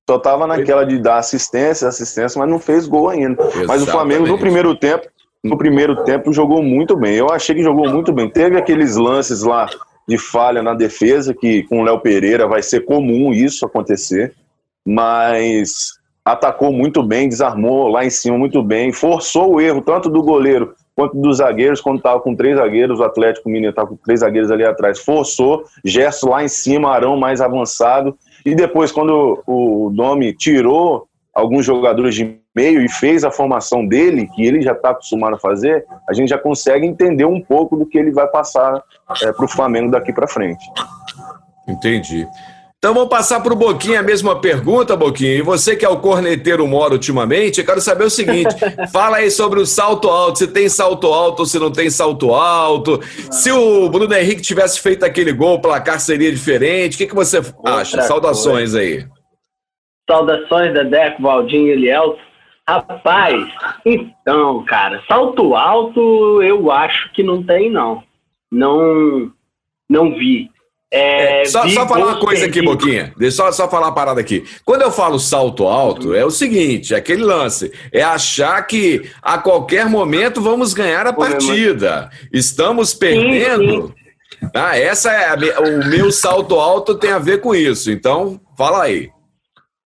Só 0.09 0.19
tava 0.19 0.47
naquela 0.47 0.85
de 0.85 0.99
dar 0.99 1.19
assistência, 1.19 1.87
assistência, 1.87 2.39
mas 2.39 2.49
não 2.49 2.59
fez 2.59 2.87
gol 2.87 3.11
ainda. 3.11 3.43
Exatamente. 3.43 3.67
Mas 3.67 3.83
o 3.83 3.87
Flamengo 3.87 4.27
no 4.27 4.39
primeiro 4.39 4.75
tempo, 4.75 5.07
no 5.43 5.59
primeiro 5.59 6.03
tempo 6.05 6.33
jogou 6.33 6.63
muito 6.63 6.97
bem. 6.97 7.15
Eu 7.15 7.31
achei 7.31 7.55
que 7.55 7.63
jogou 7.63 7.91
muito 7.91 8.11
bem. 8.11 8.31
Teve 8.31 8.57
aqueles 8.57 8.97
lances 8.97 9.43
lá 9.43 9.69
de 10.09 10.19
falha 10.19 10.63
na 10.63 10.75
defesa, 10.75 11.35
que 11.35 11.63
com 11.65 11.81
o 11.81 11.85
Léo 11.85 12.01
Pereira 12.01 12.47
vai 12.47 12.63
ser 12.63 12.85
comum 12.85 13.33
isso 13.33 13.65
acontecer, 13.65 14.35
mas 14.85 15.95
atacou 16.25 16.73
muito 16.73 17.03
bem, 17.03 17.29
desarmou 17.29 17.89
lá 17.89 18.05
em 18.05 18.11
cima 18.11 18.39
muito 18.39 18.63
bem, 18.63 18.93
forçou 18.93 19.55
o 19.55 19.61
erro 19.61 19.83
tanto 19.83 20.09
do 20.09 20.23
goleiro 20.23 20.75
quanto 20.95 21.21
dos 21.21 21.39
zagueiros, 21.39 21.81
quando 21.81 21.99
estava 21.99 22.21
com 22.21 22.37
três 22.37 22.57
zagueiros, 22.57 23.01
o 23.01 23.05
Atlético 23.05 23.49
Mineiro 23.49 23.71
estava 23.71 23.89
com 23.89 23.97
três 23.97 24.21
zagueiros 24.21 24.51
ali 24.51 24.65
atrás, 24.65 25.01
forçou, 25.01 25.65
gesto 25.85 26.29
lá 26.29 26.43
em 26.43 26.49
cima, 26.49 26.95
Arão 26.95 27.17
mais 27.17 27.41
avançado, 27.41 28.17
e 28.47 28.55
depois 28.55 28.93
quando 28.93 29.43
o 29.47 29.91
Domi 29.93 30.33
tirou 30.33 31.09
alguns 31.35 31.67
jogadores 31.67 32.15
de 32.15 32.39
meio 32.55 32.81
e 32.81 32.89
fez 32.89 33.25
a 33.25 33.31
formação 33.31 33.85
dele, 33.85 34.29
que 34.35 34.45
ele 34.45 34.63
já 34.63 34.73
está 34.73 34.91
acostumado 34.91 35.35
a 35.35 35.39
fazer, 35.39 35.85
a 36.09 36.15
gente 36.15 36.29
já 36.29 36.39
consegue 36.39 36.87
entender 36.87 37.25
um 37.25 37.41
pouco 37.41 37.77
do 37.77 37.85
que 37.85 37.99
ele 37.99 38.13
vai 38.13 38.29
passar 38.29 38.83
é, 39.23 39.33
para 39.33 39.45
o 39.45 39.49
Flamengo 39.49 39.91
daqui 39.91 40.13
para 40.13 40.29
frente. 40.29 40.65
Entendi. 41.67 42.27
Então 42.85 42.93
vamos 42.93 43.09
passar 43.09 43.41
para 43.41 43.55
o 43.55 43.57
Boquinha 43.57 44.01
a 44.01 44.03
mesma 44.03 44.39
pergunta, 44.43 44.95
Boquinha. 44.95 45.37
E 45.37 45.41
você 45.41 45.75
que 45.75 45.87
é 45.87 45.89
o 45.89 46.01
corneteiro 46.01 46.67
mora 46.69 46.93
ultimamente, 46.93 47.59
eu 47.59 47.65
quero 47.65 47.81
saber 47.81 48.05
o 48.05 48.11
seguinte: 48.11 48.55
fala 48.93 49.17
aí 49.17 49.31
sobre 49.31 49.59
o 49.59 49.65
salto 49.65 50.07
alto, 50.11 50.41
se 50.41 50.47
tem 50.47 50.69
salto 50.69 51.07
alto 51.07 51.41
ou 51.41 51.47
se 51.47 51.59
não 51.59 51.73
tem 51.73 51.89
salto 51.89 52.35
alto. 52.35 53.01
Se 53.31 53.51
o 53.51 53.89
Bruno 53.89 54.15
Henrique 54.15 54.43
tivesse 54.43 54.81
feito 54.81 55.03
aquele 55.03 55.33
gol, 55.33 55.55
o 55.55 55.61
placar 55.63 55.99
seria 55.99 56.31
diferente. 56.31 56.97
O 56.97 56.99
que, 56.99 57.07
que 57.07 57.15
você 57.15 57.39
Outra 57.39 57.77
acha? 57.77 58.03
Saudações 58.03 58.73
coisa. 58.73 58.81
aí. 58.81 59.07
Saudações, 60.09 60.73
Dedeco, 60.75 61.23
Valdinho 61.23 61.69
e 61.69 61.71
Elielto. 61.71 62.21
Rapaz, 62.67 63.47
então, 63.85 64.65
cara, 64.65 65.03
salto 65.07 65.55
alto 65.55 66.43
eu 66.43 66.71
acho 66.71 67.13
que 67.13 67.23
não 67.23 67.43
tem, 67.43 67.71
não. 67.71 68.03
Não, 68.51 69.31
não 69.89 70.15
vi. 70.15 70.51
É, 70.91 71.43
é, 71.43 71.45
só, 71.45 71.69
só 71.69 71.89
falar 71.89 72.07
uma 72.07 72.21
coisa 72.21 72.47
aqui, 72.47 72.63
Boquinha. 72.63 73.13
Deixa 73.19 73.37
só, 73.37 73.51
só 73.51 73.69
falar 73.69 73.89
uma 73.89 73.95
parada 73.95 74.21
aqui. 74.21 74.45
Quando 74.65 74.83
eu 74.83 74.93
falo 74.93 75.19
salto 75.19 75.67
alto, 75.67 76.15
é 76.15 76.25
o 76.25 76.31
seguinte: 76.31 76.95
é 76.95 76.97
aquele 76.97 77.25
lance. 77.25 77.73
É 77.93 78.01
achar 78.01 78.63
que 78.63 79.11
a 79.21 79.37
qualquer 79.37 79.87
momento 79.87 80.41
vamos 80.41 80.73
ganhar 80.73 81.05
a 81.07 81.13
partida. 81.13 82.09
Estamos 82.33 82.95
perdendo. 82.95 83.89
Sim, 83.89 83.95
sim. 84.39 84.51
Ah, 84.55 84.79
essa 84.79 85.11
é 85.11 85.29
a, 85.31 85.61
o 85.61 85.89
meu 85.89 86.13
salto 86.13 86.55
alto 86.55 86.95
tem 86.95 87.11
a 87.11 87.19
ver 87.19 87.41
com 87.41 87.55
isso. 87.55 87.91
Então, 87.91 88.41
fala 88.57 88.85
aí. 88.85 89.11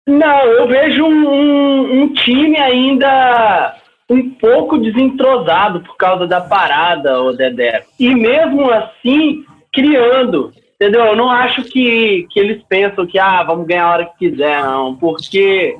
Não, 0.08 0.42
eu 0.46 0.68
vejo 0.70 1.04
um, 1.04 2.04
um, 2.04 2.14
time 2.14 2.58
ainda 2.58 3.76
um 4.10 4.30
pouco 4.30 4.78
desentrosado 4.78 5.82
por 5.82 5.98
causa 5.98 6.26
da 6.26 6.40
parada, 6.40 7.22
o 7.22 7.34
Dedé. 7.34 7.84
E 8.00 8.16
mesmo 8.16 8.72
assim, 8.72 9.44
criando. 9.72 10.54
Entendeu? 10.76 11.08
Eu 11.08 11.16
não 11.16 11.30
acho 11.30 11.64
que, 11.64 12.26
que 12.32 12.40
eles 12.40 12.64
pensam 12.70 13.06
que, 13.06 13.20
ah, 13.20 13.44
vamos 13.44 13.68
ganhar 13.68 13.86
a 13.86 13.92
hora 13.92 14.06
que 14.06 14.30
quiser, 14.30 14.64
não. 14.64 14.96
Porque 14.96 15.76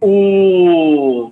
o, 0.00 1.30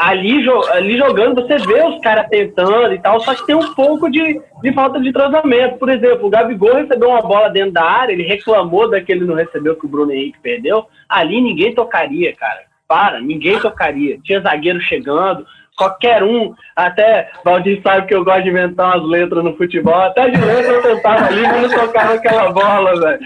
ali, 0.00 0.48
ali 0.72 0.96
jogando, 0.96 1.42
você 1.42 1.58
vê 1.58 1.84
os 1.84 2.00
caras 2.00 2.26
tentando 2.30 2.94
e 2.94 2.98
tal, 2.98 3.20
só 3.20 3.34
que 3.34 3.44
tem 3.44 3.54
um 3.54 3.74
pouco 3.74 4.10
de, 4.10 4.40
de 4.62 4.72
falta 4.72 4.98
de 4.98 5.12
treinamento. 5.12 5.76
Por 5.76 5.90
exemplo, 5.90 6.26
o 6.26 6.30
Gabigol 6.30 6.74
recebeu 6.74 7.10
uma 7.10 7.20
bola 7.20 7.50
dentro 7.50 7.72
da 7.72 7.84
área, 7.84 8.12
ele 8.14 8.22
reclamou 8.22 8.88
daquele 8.88 9.26
não 9.26 9.34
recebeu 9.34 9.76
que 9.76 9.84
o 9.84 9.88
Bruno 9.88 10.10
Henrique 10.10 10.38
perdeu. 10.40 10.86
Ali 11.06 11.38
ninguém 11.42 11.74
tocaria, 11.74 12.34
cara. 12.34 12.62
Para, 12.88 13.20
ninguém 13.20 13.60
tocaria. 13.60 14.18
Tinha 14.24 14.40
zagueiro 14.40 14.80
chegando, 14.80 15.44
qualquer 15.76 16.22
um, 16.22 16.54
até 16.74 17.30
Valdir 17.44 17.82
sabe 17.82 18.06
que 18.06 18.14
eu 18.14 18.24
gosto 18.24 18.44
de 18.44 18.48
inventar 18.48 18.96
umas 18.96 19.06
letras 19.06 19.44
no 19.44 19.54
futebol, 19.56 20.00
até 20.00 20.30
de 20.30 20.40
letra 20.40 20.72
eu 20.72 20.82
tentava 20.82 21.26
ali, 21.26 21.42
mas 21.42 21.62
não 21.62 21.86
tocava 21.86 22.14
aquela 22.14 22.52
bola, 22.52 23.00
velho. 23.00 23.20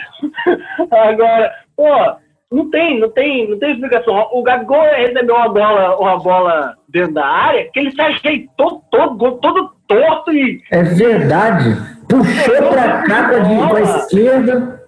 Agora, 0.90 1.54
pô, 1.76 2.23
não 2.52 2.70
tem, 2.70 3.00
não 3.00 3.10
tem, 3.10 3.50
não 3.50 3.58
tem 3.58 3.72
explicação. 3.72 4.28
O 4.32 4.42
Gabigol 4.42 4.82
recebeu 4.82 5.34
uma 5.34 5.48
bola, 5.48 5.96
uma 5.96 6.18
bola 6.18 6.76
dentro 6.88 7.14
da 7.14 7.26
área 7.26 7.68
que 7.72 7.80
ele 7.80 7.90
se 7.90 8.00
ajeitou 8.00 8.82
todo, 8.90 9.32
todo 9.38 9.72
torto 9.88 10.32
e. 10.32 10.62
É 10.70 10.82
verdade. 10.82 11.76
Puxou 12.08 12.68
pra 12.70 13.02
cá, 13.02 13.28
pra, 13.28 13.68
pra 13.68 13.80
esquerda. 13.80 14.84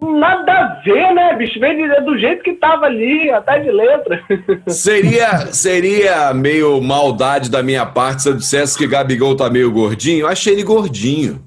Nada 0.00 0.52
a 0.52 0.80
ver, 0.82 1.12
né, 1.12 1.36
bicho? 1.36 1.60
Veio 1.60 2.04
do 2.06 2.18
jeito 2.18 2.42
que 2.42 2.54
tava 2.54 2.86
ali, 2.86 3.30
até 3.30 3.58
de 3.58 3.70
letra. 3.70 4.22
Seria, 4.66 5.52
seria 5.52 6.32
meio 6.32 6.80
maldade 6.80 7.50
da 7.50 7.62
minha 7.62 7.84
parte 7.84 8.22
se 8.22 8.30
eu 8.30 8.36
dissesse 8.36 8.78
que 8.78 8.86
Gabigol 8.86 9.36
tá 9.36 9.50
meio 9.50 9.70
gordinho? 9.70 10.20
Eu 10.20 10.28
achei 10.28 10.54
ele 10.54 10.62
gordinho. 10.62 11.44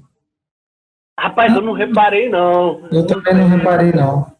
Rapaz, 1.18 1.52
eu 1.52 1.62
não 1.62 1.72
reparei, 1.72 2.28
não. 2.28 2.80
Eu 2.92 3.04
também 3.06 3.34
não 3.34 3.48
reparei, 3.48 3.92
não. 3.92 4.33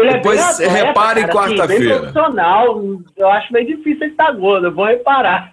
Ele 0.00 0.10
é 0.10 0.12
Depois 0.14 0.58
bem 0.58 0.66
atleta, 0.66 0.86
repare 0.86 1.20
assim, 1.20 1.32
quarta-feira. 1.32 1.94
Assim, 1.94 2.12
profissional. 2.12 2.82
Eu 3.16 3.28
acho 3.28 3.52
meio 3.52 3.66
difícil 3.66 4.02
ele 4.02 4.12
estar 4.12 4.32
gordo, 4.32 4.66
eu 4.66 4.74
vou 4.74 4.86
reparar. 4.86 5.50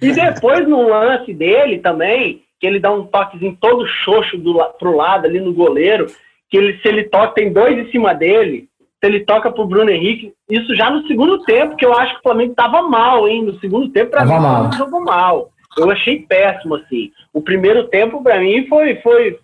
E 0.00 0.12
depois, 0.12 0.66
no 0.68 0.88
lance 0.88 1.32
dele 1.32 1.78
também, 1.78 2.42
que 2.58 2.66
ele 2.66 2.80
dá 2.80 2.90
um 2.90 3.04
toquezinho 3.04 3.56
todo 3.60 3.86
xoxo 3.86 4.36
do, 4.36 4.58
pro 4.78 4.96
lado 4.96 5.26
ali 5.26 5.40
no 5.40 5.52
goleiro 5.52 6.06
que 6.52 6.58
ele, 6.58 6.78
se 6.80 6.86
ele 6.86 7.04
toca, 7.04 7.32
tem 7.32 7.50
dois 7.50 7.78
em 7.78 7.90
cima 7.90 8.14
dele, 8.14 8.68
se 8.78 9.06
ele 9.10 9.24
toca 9.24 9.50
pro 9.50 9.66
Bruno 9.66 9.90
Henrique, 9.90 10.34
isso 10.50 10.76
já 10.76 10.90
no 10.90 11.06
segundo 11.06 11.42
tempo, 11.44 11.76
que 11.76 11.84
eu 11.84 11.94
acho 11.94 12.12
que 12.12 12.20
o 12.20 12.22
Flamengo 12.22 12.54
tava 12.54 12.82
mal, 12.82 13.26
hein? 13.26 13.42
No 13.42 13.58
segundo 13.58 13.88
tempo, 13.88 14.10
pra 14.10 14.20
tava 14.20 14.34
mim, 14.34 14.42
mal. 14.42 14.68
o 14.68 14.72
jogou 14.74 15.00
mal. 15.00 15.48
Eu 15.78 15.90
achei 15.90 16.20
péssimo, 16.20 16.74
assim. 16.74 17.10
O 17.32 17.40
primeiro 17.40 17.88
tempo, 17.88 18.22
para 18.22 18.38
mim, 18.38 18.66
foi, 18.68 18.96
foi, 18.96 19.38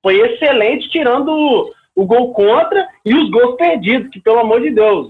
foi 0.00 0.20
excelente, 0.20 0.88
tirando 0.90 1.72
o, 1.94 2.04
gol 2.04 2.32
contra 2.32 2.86
e 3.04 3.14
os 3.14 3.30
gols 3.30 3.56
perdidos, 3.56 4.10
que, 4.10 4.20
pelo 4.20 4.40
amor 4.40 4.60
de 4.60 4.70
Deus, 4.70 5.08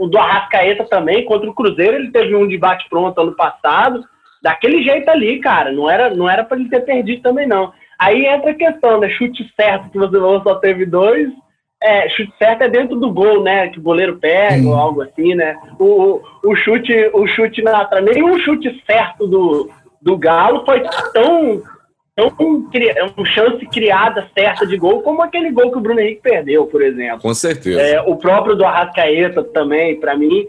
o 0.00 0.06
do 0.06 0.18
Arrascaeta 0.18 0.84
também, 0.84 1.24
contra 1.24 1.48
o 1.48 1.54
Cruzeiro, 1.54 1.96
ele 1.96 2.10
teve 2.10 2.34
um 2.34 2.46
debate 2.46 2.88
pronto 2.88 3.20
ano 3.20 3.34
passado, 3.34 4.04
daquele 4.42 4.82
jeito 4.82 5.08
ali, 5.08 5.40
cara. 5.40 5.72
Não 5.72 5.88
era, 5.88 6.14
não 6.14 6.28
era 6.28 6.44
para 6.44 6.58
ele 6.58 6.68
ter 6.68 6.80
perdido 6.80 7.22
também, 7.22 7.46
não. 7.46 7.72
Aí 7.98 8.26
entra 8.26 8.50
a 8.50 8.54
questão, 8.54 9.00
né? 9.00 9.08
Chute 9.08 9.50
certo, 9.56 9.90
que 9.90 9.98
você 9.98 10.18
falou, 10.18 10.42
só 10.42 10.56
teve 10.56 10.84
dois. 10.84 11.28
É, 11.82 12.08
chute 12.08 12.32
certo 12.38 12.62
é 12.62 12.68
dentro 12.68 12.96
do 12.96 13.10
gol, 13.10 13.42
né? 13.42 13.68
Que 13.68 13.78
o 13.78 13.82
goleiro 13.82 14.18
pega 14.18 14.58
Sim. 14.58 14.68
ou 14.68 14.74
algo 14.74 15.02
assim, 15.02 15.34
né? 15.34 15.56
O, 15.78 16.20
o, 16.44 16.54
chute, 16.56 16.92
o 17.14 17.26
chute 17.26 17.62
na 17.62 17.88
nenhum 18.02 18.38
chute 18.40 18.82
certo 18.86 19.26
do, 19.26 19.70
do 20.00 20.16
Galo 20.16 20.64
foi 20.64 20.82
tão 21.12 21.62
tão 22.16 22.68
uma 23.16 23.26
chance 23.26 23.66
criada 23.66 24.28
certa 24.36 24.66
de 24.66 24.76
gol 24.76 25.02
como 25.02 25.22
aquele 25.22 25.50
gol 25.50 25.70
que 25.70 25.78
o 25.78 25.80
Bruno 25.80 26.00
Henrique 26.00 26.22
perdeu, 26.22 26.66
por 26.66 26.82
exemplo. 26.82 27.20
Com 27.20 27.34
certeza. 27.34 27.80
É, 27.80 28.00
o 28.00 28.16
próprio 28.16 28.56
do 28.56 28.64
Arrascaeta 28.64 29.44
também, 29.44 30.00
para 30.00 30.16
mim, 30.16 30.46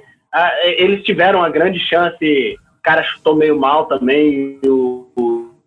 eles 0.64 1.04
tiveram 1.04 1.40
uma 1.40 1.50
grande 1.50 1.80
chance. 1.80 2.58
O 2.80 2.82
cara 2.82 3.04
chutou 3.04 3.36
meio 3.36 3.60
mal 3.60 3.86
também. 3.86 4.60
O, 4.66 5.08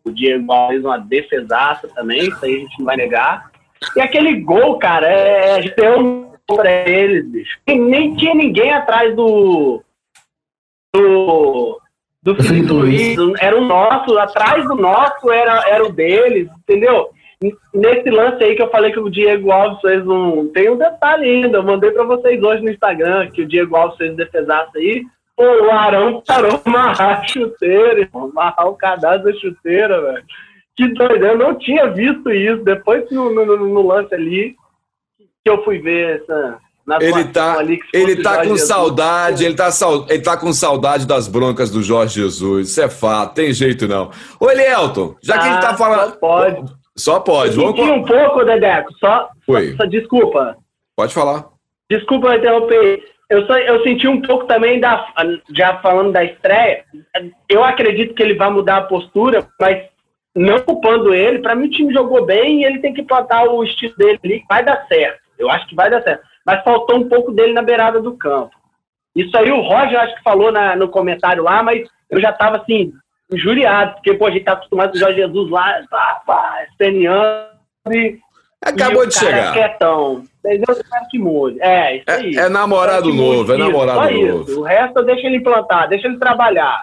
o 0.04 0.10
Diego 0.10 0.46
fez 0.68 0.84
uma 0.84 0.98
defesaça 0.98 1.88
também, 1.88 2.28
isso 2.28 2.44
aí 2.44 2.56
a 2.56 2.58
gente 2.58 2.78
não 2.78 2.86
vai 2.86 2.96
negar. 2.96 3.50
E 3.96 4.00
aquele 4.00 4.40
gol, 4.40 4.78
cara, 4.78 5.06
é, 5.06 5.74
é 5.76 5.98
um 5.98 6.30
para 6.46 6.88
eles, 6.88 7.26
bicho. 7.28 7.58
E 7.66 7.78
nem 7.78 8.14
tinha 8.16 8.34
ninguém 8.34 8.72
atrás 8.72 9.14
do. 9.14 9.82
do. 10.94 11.80
Do 12.22 12.34
Felipe 12.42 12.72
Luiz. 12.72 13.16
Era 13.40 13.56
o 13.56 13.64
nosso, 13.64 14.18
atrás 14.18 14.64
do 14.66 14.74
nosso 14.74 15.30
era, 15.30 15.68
era 15.68 15.84
o 15.84 15.92
deles, 15.92 16.48
entendeu? 16.58 17.08
Nesse 17.72 18.10
lance 18.10 18.44
aí 18.44 18.54
que 18.54 18.62
eu 18.62 18.70
falei 18.70 18.92
que 18.92 19.00
o 19.00 19.08
Diego 19.08 19.50
Alves 19.50 19.80
fez 19.80 20.06
um. 20.06 20.48
Tem 20.48 20.68
um 20.68 20.76
detalhe 20.76 21.24
ainda, 21.24 21.58
eu 21.58 21.62
mandei 21.62 21.90
para 21.90 22.04
vocês 22.04 22.42
hoje 22.42 22.62
no 22.62 22.70
Instagram, 22.70 23.30
que 23.30 23.42
o 23.42 23.48
Diego 23.48 23.76
Alves 23.76 23.96
fez 23.96 24.12
um 24.12 24.16
defesaço 24.16 24.76
aí. 24.76 25.04
Pô, 25.34 25.44
o 25.44 25.70
Arão 25.70 26.22
parou 26.26 26.60
amarrar 26.62 27.20
a 27.20 27.26
chuteira, 27.26 28.06
amarrar 28.12 28.68
o 28.68 28.76
cadastro 28.76 29.32
da 29.32 29.38
chuteira, 29.38 30.02
velho. 30.02 30.24
Que 30.76 30.88
doido, 30.88 31.24
eu 31.24 31.38
não 31.38 31.54
tinha 31.54 31.86
visto 31.88 32.30
isso. 32.30 32.62
Depois 32.62 33.10
no, 33.10 33.34
no, 33.34 33.56
no 33.56 33.86
lance 33.86 34.14
ali, 34.14 34.54
que 35.42 35.50
eu 35.50 35.64
fui 35.64 35.78
ver 35.78 36.20
essa. 36.20 36.58
Ele 37.00 37.24
tá, 37.24 37.56
ele 37.92 38.22
tá 38.22 38.38
com 38.38 38.44
Jesus, 38.44 38.68
saudade, 38.68 39.44
ele 39.44 39.54
tá, 39.54 39.68
ele 40.08 40.22
tá 40.22 40.36
com 40.36 40.52
saudade 40.52 41.06
das 41.06 41.28
broncas 41.28 41.70
do 41.70 41.82
Jorge 41.82 42.20
Jesus. 42.20 42.70
Isso 42.70 42.82
é 42.82 42.88
fato, 42.88 43.34
tem 43.34 43.52
jeito 43.52 43.86
não. 43.86 44.10
Ô, 44.38 44.50
Elielton, 44.50 45.14
já 45.22 45.38
que 45.38 45.44
ah, 45.44 45.52
ele 45.52 45.60
tá 45.60 45.70
ah, 45.70 45.76
falando. 45.76 46.10
Só 46.10 46.16
pode. 46.18 46.72
Só 46.96 47.20
pode. 47.20 47.58
Eu 47.58 47.72
Vamos... 47.72 47.88
um 47.88 48.04
pouco, 48.04 48.44
Dedeco. 48.44 48.92
Só, 48.98 49.28
Foi. 49.46 49.74
Só, 49.76 49.84
desculpa. 49.86 50.56
Pode 50.96 51.14
falar. 51.14 51.46
Desculpa 51.90 52.36
interromper 52.36 53.02
eu, 53.30 53.46
só, 53.46 53.56
eu 53.56 53.80
senti 53.84 54.08
um 54.08 54.20
pouco 54.20 54.44
também 54.46 54.80
da. 54.80 55.06
Já 55.56 55.78
falando 55.80 56.10
da 56.10 56.24
estreia, 56.24 56.84
eu 57.48 57.62
acredito 57.62 58.12
que 58.12 58.22
ele 58.22 58.34
vai 58.34 58.50
mudar 58.50 58.78
a 58.78 58.82
postura, 58.82 59.46
mas 59.58 59.84
não 60.34 60.58
culpando 60.58 61.14
ele, 61.14 61.38
para 61.38 61.54
mim 61.54 61.68
o 61.68 61.70
time 61.70 61.94
jogou 61.94 62.26
bem 62.26 62.60
e 62.60 62.64
ele 62.64 62.80
tem 62.80 62.92
que 62.92 63.04
plantar 63.04 63.44
o 63.44 63.62
estilo 63.62 63.94
dele 63.96 64.18
ali, 64.24 64.42
vai 64.48 64.64
dar 64.64 64.84
certo. 64.88 65.20
Eu 65.38 65.48
acho 65.48 65.66
que 65.68 65.76
vai 65.76 65.88
dar 65.88 66.02
certo. 66.02 66.22
Mas 66.50 66.64
faltou 66.64 66.98
um 66.98 67.08
pouco 67.08 67.30
dele 67.30 67.52
na 67.52 67.62
beirada 67.62 68.00
do 68.00 68.16
campo. 68.16 68.50
Isso 69.14 69.36
aí 69.36 69.50
o 69.50 69.60
Roger 69.60 70.00
acho 70.00 70.16
que 70.16 70.22
falou 70.22 70.50
na, 70.50 70.74
no 70.74 70.88
comentário 70.88 71.42
lá, 71.42 71.62
mas 71.62 71.88
eu 72.08 72.20
já 72.20 72.32
tava 72.32 72.56
assim, 72.56 72.92
injuriado, 73.32 73.94
porque 73.94 74.14
pô, 74.14 74.26
a 74.26 74.30
gente 74.30 74.44
tá 74.44 74.52
acostumado 74.52 74.90
com 74.90 74.96
o 74.96 75.00
Jorge 75.00 75.16
Jesus 75.16 75.50
lá, 75.50 75.80
pá, 75.90 76.22
e 76.80 78.18
Acabou 78.62 79.06
de 79.06 79.14
chegar. 79.14 79.50
É 79.50 79.52
quietão. 79.52 80.22
Mas 80.44 80.60
eu 80.68 80.74
espero 80.74 81.06
que. 81.10 81.62
É, 81.62 81.96
isso 81.96 82.04
é, 82.08 82.14
aí. 82.14 82.36
É, 82.36 82.40
é 82.40 82.48
namorado 82.48 83.12
novo, 83.12 83.52
é 83.52 83.56
namorado 83.56 84.10
novo. 84.10 84.60
O 84.60 84.62
resto 84.62 85.02
deixa 85.02 85.26
ele 85.26 85.36
implantar, 85.36 85.88
deixa 85.88 86.06
ele 86.06 86.18
trabalhar. 86.18 86.82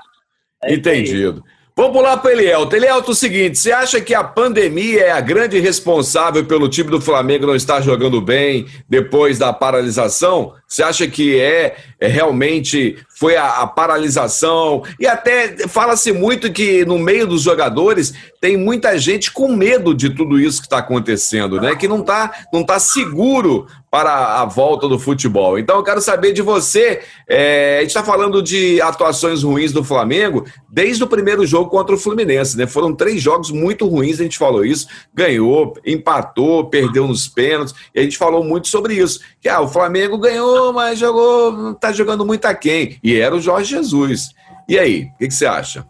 É 0.63 0.73
Entendido. 0.73 1.43
Vamos 1.77 2.01
lá 2.01 2.17
para 2.17 2.31
Elielto. 2.31 2.75
Elielto, 2.75 3.11
é 3.11 3.13
o 3.13 3.15
seguinte, 3.15 3.59
você 3.59 3.71
acha 3.71 4.01
que 4.01 4.15
a 4.15 4.23
pandemia 4.23 5.03
é 5.03 5.11
a 5.11 5.21
grande 5.21 5.59
responsável 5.59 6.43
pelo 6.43 6.67
time 6.67 6.89
do 6.89 6.99
Flamengo 6.99 7.45
não 7.45 7.55
estar 7.55 7.81
jogando 7.81 8.19
bem 8.19 8.65
depois 8.89 9.37
da 9.37 9.53
paralisação? 9.53 10.55
Você 10.67 10.81
acha 10.81 11.07
que 11.07 11.39
é, 11.39 11.75
é 11.99 12.07
realmente 12.07 12.97
foi 13.19 13.37
a, 13.37 13.61
a, 13.61 13.67
paralisação? 13.67 14.81
E 14.99 15.05
até 15.05 15.67
fala-se 15.67 16.11
muito 16.11 16.51
que 16.51 16.83
no 16.83 16.97
meio 16.97 17.27
dos 17.27 17.43
jogadores 17.43 18.11
tem 18.39 18.55
muita 18.55 18.97
gente 18.97 19.31
com 19.31 19.47
medo 19.47 19.93
de 19.93 20.09
tudo 20.09 20.39
isso 20.39 20.61
que 20.61 20.67
está 20.67 20.77
acontecendo, 20.77 21.59
né? 21.59 21.75
Que 21.75 21.87
não 21.87 22.01
está 22.01 22.45
não 22.53 22.63
tá 22.63 22.79
seguro 22.79 23.67
para 23.89 24.41
a 24.41 24.45
volta 24.45 24.87
do 24.87 24.99
futebol. 24.99 25.57
Então 25.57 25.77
eu 25.77 25.83
quero 25.83 26.01
saber 26.01 26.33
de 26.33 26.41
você. 26.41 27.01
É, 27.27 27.77
a 27.77 27.81
gente 27.81 27.89
está 27.89 28.03
falando 28.03 28.43
de 28.43 28.79
atuações 28.81 29.43
ruins 29.43 29.71
do 29.71 29.83
Flamengo 29.83 30.45
desde 30.69 31.03
o 31.03 31.07
primeiro 31.07 31.45
jogo 31.45 31.69
contra 31.69 31.95
o 31.95 31.97
Fluminense, 31.97 32.57
né? 32.57 32.67
Foram 32.67 32.93
três 32.93 33.21
jogos 33.21 33.49
muito 33.49 33.87
ruins, 33.87 34.19
a 34.19 34.23
gente 34.23 34.37
falou 34.37 34.63
isso. 34.63 34.87
Ganhou, 35.13 35.73
empatou, 35.85 36.65
perdeu 36.69 37.07
nos 37.07 37.27
pênaltis, 37.27 37.73
e 37.95 37.99
a 37.99 38.03
gente 38.03 38.17
falou 38.17 38.43
muito 38.43 38.67
sobre 38.67 38.93
isso. 38.93 39.19
Que 39.41 39.49
ah, 39.49 39.61
o 39.61 39.67
Flamengo 39.67 40.17
ganhou, 40.17 40.71
mas 40.73 40.99
jogou, 40.99 41.71
está 41.71 41.91
jogando 41.91 42.25
muito 42.25 42.45
a 42.45 42.53
quem. 42.53 42.99
E 43.03 43.19
era 43.19 43.35
o 43.35 43.41
Jorge 43.41 43.71
Jesus. 43.71 44.29
E 44.69 44.77
aí, 44.77 45.09
o 45.15 45.17
que, 45.17 45.27
que 45.27 45.33
você 45.33 45.45
acha? 45.45 45.85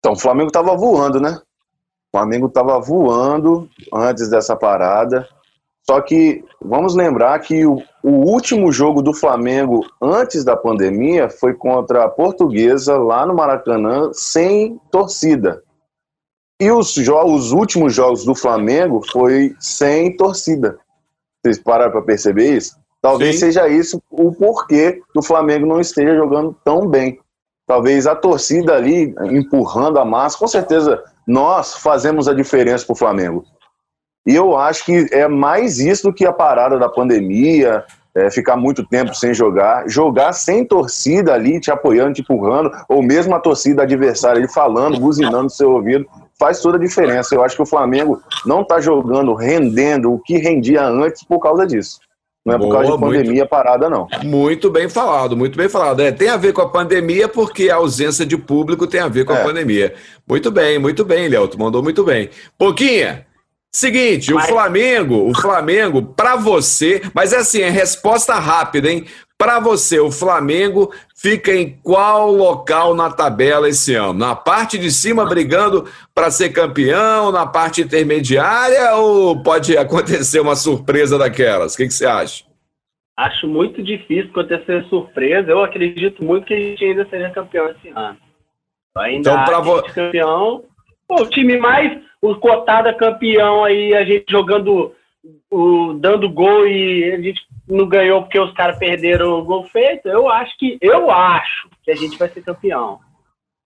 Então, 0.00 0.12
o 0.12 0.18
Flamengo 0.18 0.48
estava 0.48 0.74
voando, 0.74 1.20
né? 1.20 1.38
O 2.12 2.18
Flamengo 2.18 2.46
estava 2.46 2.80
voando 2.80 3.68
antes 3.92 4.28
dessa 4.28 4.56
parada. 4.56 5.28
Só 5.88 6.00
que 6.00 6.44
vamos 6.60 6.94
lembrar 6.94 7.38
que 7.40 7.64
o, 7.66 7.82
o, 8.02 8.10
último 8.10 8.70
jogo 8.72 9.02
do 9.02 9.14
Flamengo 9.14 9.84
antes 10.00 10.44
da 10.44 10.56
pandemia 10.56 11.28
foi 11.28 11.54
contra 11.54 12.04
a 12.04 12.08
Portuguesa 12.08 12.96
lá 12.96 13.26
no 13.26 13.34
Maracanã 13.34 14.10
sem 14.12 14.80
torcida. 14.90 15.62
E 16.60 16.70
os, 16.70 16.96
os 16.96 17.52
últimos 17.52 17.94
jogos 17.94 18.24
do 18.24 18.34
Flamengo 18.34 19.00
foi 19.10 19.54
sem 19.58 20.16
torcida. 20.16 20.78
Vocês 21.42 21.58
pararam 21.58 21.90
para 21.90 22.02
perceber 22.02 22.56
isso? 22.56 22.76
Talvez 23.00 23.36
Sim. 23.36 23.46
seja 23.46 23.66
isso 23.66 24.02
o 24.10 24.32
porquê 24.32 25.00
do 25.14 25.22
Flamengo 25.22 25.66
não 25.66 25.80
esteja 25.80 26.14
jogando 26.14 26.54
tão 26.62 26.86
bem. 26.86 27.18
Talvez 27.70 28.04
a 28.04 28.16
torcida 28.16 28.74
ali 28.74 29.14
empurrando 29.30 30.00
a 30.00 30.04
massa, 30.04 30.36
com 30.36 30.48
certeza 30.48 31.04
nós 31.24 31.74
fazemos 31.74 32.26
a 32.26 32.34
diferença 32.34 32.84
para 32.84 32.94
o 32.94 32.96
Flamengo. 32.96 33.44
E 34.26 34.34
eu 34.34 34.56
acho 34.56 34.84
que 34.84 35.06
é 35.12 35.28
mais 35.28 35.78
isso 35.78 36.08
do 36.08 36.12
que 36.12 36.26
a 36.26 36.32
parada 36.32 36.80
da 36.80 36.88
pandemia, 36.88 37.84
é, 38.12 38.28
ficar 38.28 38.56
muito 38.56 38.84
tempo 38.84 39.14
sem 39.14 39.32
jogar. 39.32 39.88
Jogar 39.88 40.32
sem 40.32 40.64
torcida 40.64 41.32
ali 41.32 41.60
te 41.60 41.70
apoiando, 41.70 42.14
te 42.14 42.22
empurrando, 42.22 42.72
ou 42.88 43.04
mesmo 43.04 43.36
a 43.36 43.38
torcida 43.38 43.84
adversária 43.84 44.40
ali 44.40 44.52
falando, 44.52 44.98
buzinando 44.98 45.44
no 45.44 45.50
seu 45.50 45.70
ouvido, 45.70 46.04
faz 46.40 46.60
toda 46.60 46.76
a 46.76 46.80
diferença. 46.80 47.36
Eu 47.36 47.44
acho 47.44 47.54
que 47.54 47.62
o 47.62 47.66
Flamengo 47.66 48.20
não 48.44 48.62
está 48.62 48.80
jogando, 48.80 49.32
rendendo 49.32 50.12
o 50.12 50.18
que 50.18 50.38
rendia 50.38 50.84
antes 50.84 51.22
por 51.22 51.38
causa 51.38 51.64
disso. 51.64 52.00
Não 52.44 52.54
é 52.54 52.58
Boa, 52.58 52.70
por 52.70 52.76
causa 52.76 52.92
de 52.92 53.00
pandemia 53.00 53.32
muito, 53.32 53.48
parada, 53.48 53.90
não. 53.90 54.08
Muito 54.24 54.70
bem 54.70 54.88
falado, 54.88 55.36
muito 55.36 55.56
bem 55.58 55.68
falado. 55.68 56.00
É, 56.00 56.10
tem 56.10 56.28
a 56.28 56.38
ver 56.38 56.52
com 56.52 56.62
a 56.62 56.68
pandemia, 56.68 57.28
porque 57.28 57.68
a 57.68 57.76
ausência 57.76 58.24
de 58.24 58.36
público 58.38 58.86
tem 58.86 59.00
a 59.00 59.08
ver 59.08 59.24
com 59.24 59.34
é. 59.34 59.40
a 59.40 59.44
pandemia. 59.44 59.94
Muito 60.26 60.50
bem, 60.50 60.78
muito 60.78 61.04
bem, 61.04 61.28
Léo. 61.28 61.48
Tu 61.48 61.58
mandou 61.58 61.82
muito 61.82 62.02
bem. 62.02 62.30
Pouquinha, 62.56 63.26
Seguinte, 63.72 64.34
mas... 64.34 64.46
o 64.46 64.48
Flamengo, 64.48 65.30
o 65.30 65.34
Flamengo, 65.34 66.02
para 66.02 66.34
você, 66.34 67.00
mas 67.14 67.32
é 67.32 67.36
assim, 67.36 67.60
é 67.60 67.70
resposta 67.70 68.34
rápida, 68.34 68.90
hein? 68.90 69.06
Para 69.40 69.58
você, 69.58 69.98
o 69.98 70.12
Flamengo 70.12 70.92
fica 71.16 71.50
em 71.50 71.70
qual 71.82 72.30
local 72.30 72.94
na 72.94 73.10
tabela 73.10 73.70
esse 73.70 73.94
ano? 73.94 74.12
Na 74.12 74.36
parte 74.36 74.76
de 74.76 74.90
cima 74.90 75.24
brigando 75.24 75.88
para 76.14 76.30
ser 76.30 76.50
campeão, 76.50 77.32
na 77.32 77.46
parte 77.46 77.80
intermediária 77.80 78.94
ou 78.96 79.42
pode 79.42 79.78
acontecer 79.78 80.40
uma 80.40 80.54
surpresa 80.54 81.16
daquelas? 81.16 81.72
O 81.72 81.78
que, 81.78 81.86
que 81.86 81.94
você 81.94 82.04
acha? 82.04 82.44
Acho 83.16 83.48
muito 83.48 83.82
difícil 83.82 84.28
acontecer 84.30 84.84
surpresa. 84.90 85.50
Eu 85.50 85.64
acredito 85.64 86.22
muito 86.22 86.44
que 86.44 86.52
a 86.52 86.60
gente 86.60 86.84
ainda 86.84 87.08
seja 87.08 87.30
campeão 87.30 87.70
esse 87.70 87.88
ano. 87.96 88.18
Ainda 88.94 89.30
então, 89.30 89.44
para 89.46 89.60
você 89.60 89.90
campeão, 89.90 90.64
o 91.08 91.26
time 91.30 91.56
mais 91.56 91.98
o 92.20 92.34
cotada 92.34 92.92
campeão 92.92 93.64
aí, 93.64 93.94
a 93.94 94.04
gente 94.04 94.26
jogando, 94.30 94.92
o, 95.50 95.94
dando 95.94 96.28
gol 96.28 96.66
e 96.66 97.10
a 97.10 97.18
gente 97.22 97.40
não 97.68 97.88
ganhou 97.88 98.22
porque 98.22 98.38
os 98.38 98.52
caras 98.52 98.78
perderam 98.78 99.38
o 99.38 99.44
gol 99.44 99.64
feito, 99.64 100.08
eu 100.08 100.28
acho 100.28 100.56
que 100.58 100.78
eu 100.80 101.10
acho 101.10 101.68
que 101.82 101.90
a 101.90 101.96
gente 101.96 102.18
vai 102.18 102.28
ser 102.28 102.42
campeão. 102.42 102.98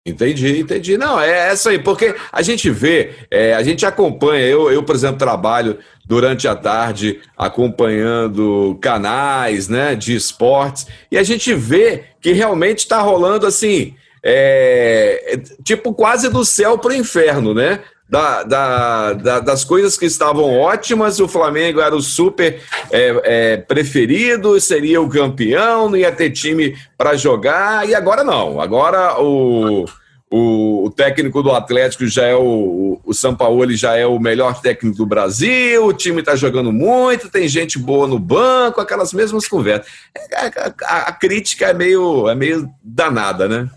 Entendi, 0.06 0.60
entendi. 0.60 0.96
Não, 0.96 1.20
é 1.20 1.50
essa 1.50 1.70
aí, 1.70 1.78
porque 1.78 2.16
a 2.32 2.40
gente 2.40 2.70
vê, 2.70 3.10
é, 3.30 3.52
a 3.52 3.62
gente 3.62 3.84
acompanha, 3.84 4.46
eu, 4.46 4.70
eu, 4.70 4.82
por 4.82 4.94
exemplo, 4.94 5.18
trabalho 5.18 5.78
durante 6.06 6.48
a 6.48 6.56
tarde 6.56 7.20
acompanhando 7.36 8.78
canais 8.80 9.68
né, 9.68 9.94
de 9.94 10.14
esportes, 10.14 10.86
e 11.10 11.18
a 11.18 11.22
gente 11.22 11.52
vê 11.54 12.04
que 12.20 12.32
realmente 12.32 12.78
está 12.78 13.00
rolando 13.00 13.46
assim, 13.46 13.94
é, 14.22 15.38
tipo 15.62 15.92
quase 15.92 16.30
do 16.30 16.44
céu 16.46 16.78
para 16.78 16.92
o 16.92 16.96
inferno, 16.96 17.52
né? 17.52 17.80
Da, 18.10 18.42
da, 18.42 19.12
da, 19.12 19.40
das 19.40 19.62
coisas 19.62 19.96
que 19.96 20.04
estavam 20.04 20.58
ótimas, 20.58 21.20
o 21.20 21.28
Flamengo 21.28 21.80
era 21.80 21.94
o 21.94 22.02
super 22.02 22.60
é, 22.90 23.20
é, 23.22 23.56
preferido, 23.56 24.60
seria 24.60 25.00
o 25.00 25.08
campeão, 25.08 25.88
não 25.88 25.96
ia 25.96 26.10
ter 26.10 26.30
time 26.30 26.76
para 26.98 27.16
jogar, 27.16 27.88
e 27.88 27.94
agora 27.94 28.24
não. 28.24 28.60
Agora 28.60 29.20
o, 29.20 29.84
o, 30.28 30.86
o, 30.86 30.90
técnico 30.90 31.40
do 31.40 31.52
Atlético 31.52 32.04
já 32.08 32.24
é 32.24 32.34
o, 32.34 33.00
o 33.04 33.14
Sampaoli 33.14 33.76
já 33.76 33.94
é 33.94 34.04
o 34.04 34.18
melhor 34.18 34.60
técnico 34.60 34.96
do 34.96 35.06
Brasil, 35.06 35.86
o 35.86 35.92
time 35.92 36.18
está 36.18 36.34
jogando 36.34 36.72
muito, 36.72 37.30
tem 37.30 37.46
gente 37.46 37.78
boa 37.78 38.08
no 38.08 38.18
banco, 38.18 38.80
aquelas 38.80 39.12
mesmas 39.12 39.46
conversas. 39.46 39.86
A, 40.34 40.46
é, 40.46 40.48
a, 40.48 40.74
a, 40.82 40.98
a 41.10 41.12
crítica 41.12 41.66
é 41.66 41.74
meio, 41.74 42.28
é 42.28 42.34
meio 42.34 42.68
danada, 42.82 43.46
né? 43.46 43.70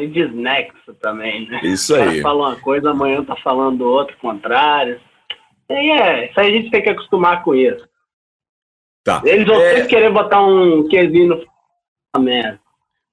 Meio 0.00 0.10
desnexo 0.10 0.94
também, 1.00 1.48
né? 1.48 1.60
Isso 1.62 1.94
aí. 1.94 2.20
Fala 2.20 2.48
uma 2.48 2.56
coisa, 2.56 2.90
amanhã 2.90 3.22
tá 3.24 3.36
falando 3.36 3.82
outra, 3.82 4.16
contrária. 4.16 5.00
E 5.68 5.90
é, 5.90 6.30
isso 6.30 6.40
aí 6.40 6.48
a 6.48 6.56
gente 6.56 6.70
tem 6.70 6.82
que 6.82 6.90
acostumar 6.90 7.44
com 7.44 7.54
isso. 7.54 7.88
Tá. 9.04 9.22
Eles 9.24 9.46
vão 9.46 9.60
é... 9.60 9.74
sempre 9.74 9.88
querer 9.88 10.12
botar 10.12 10.42
um 10.42 10.88
quesinho 10.88 11.46
no 12.14 12.20
merda. 12.20 12.60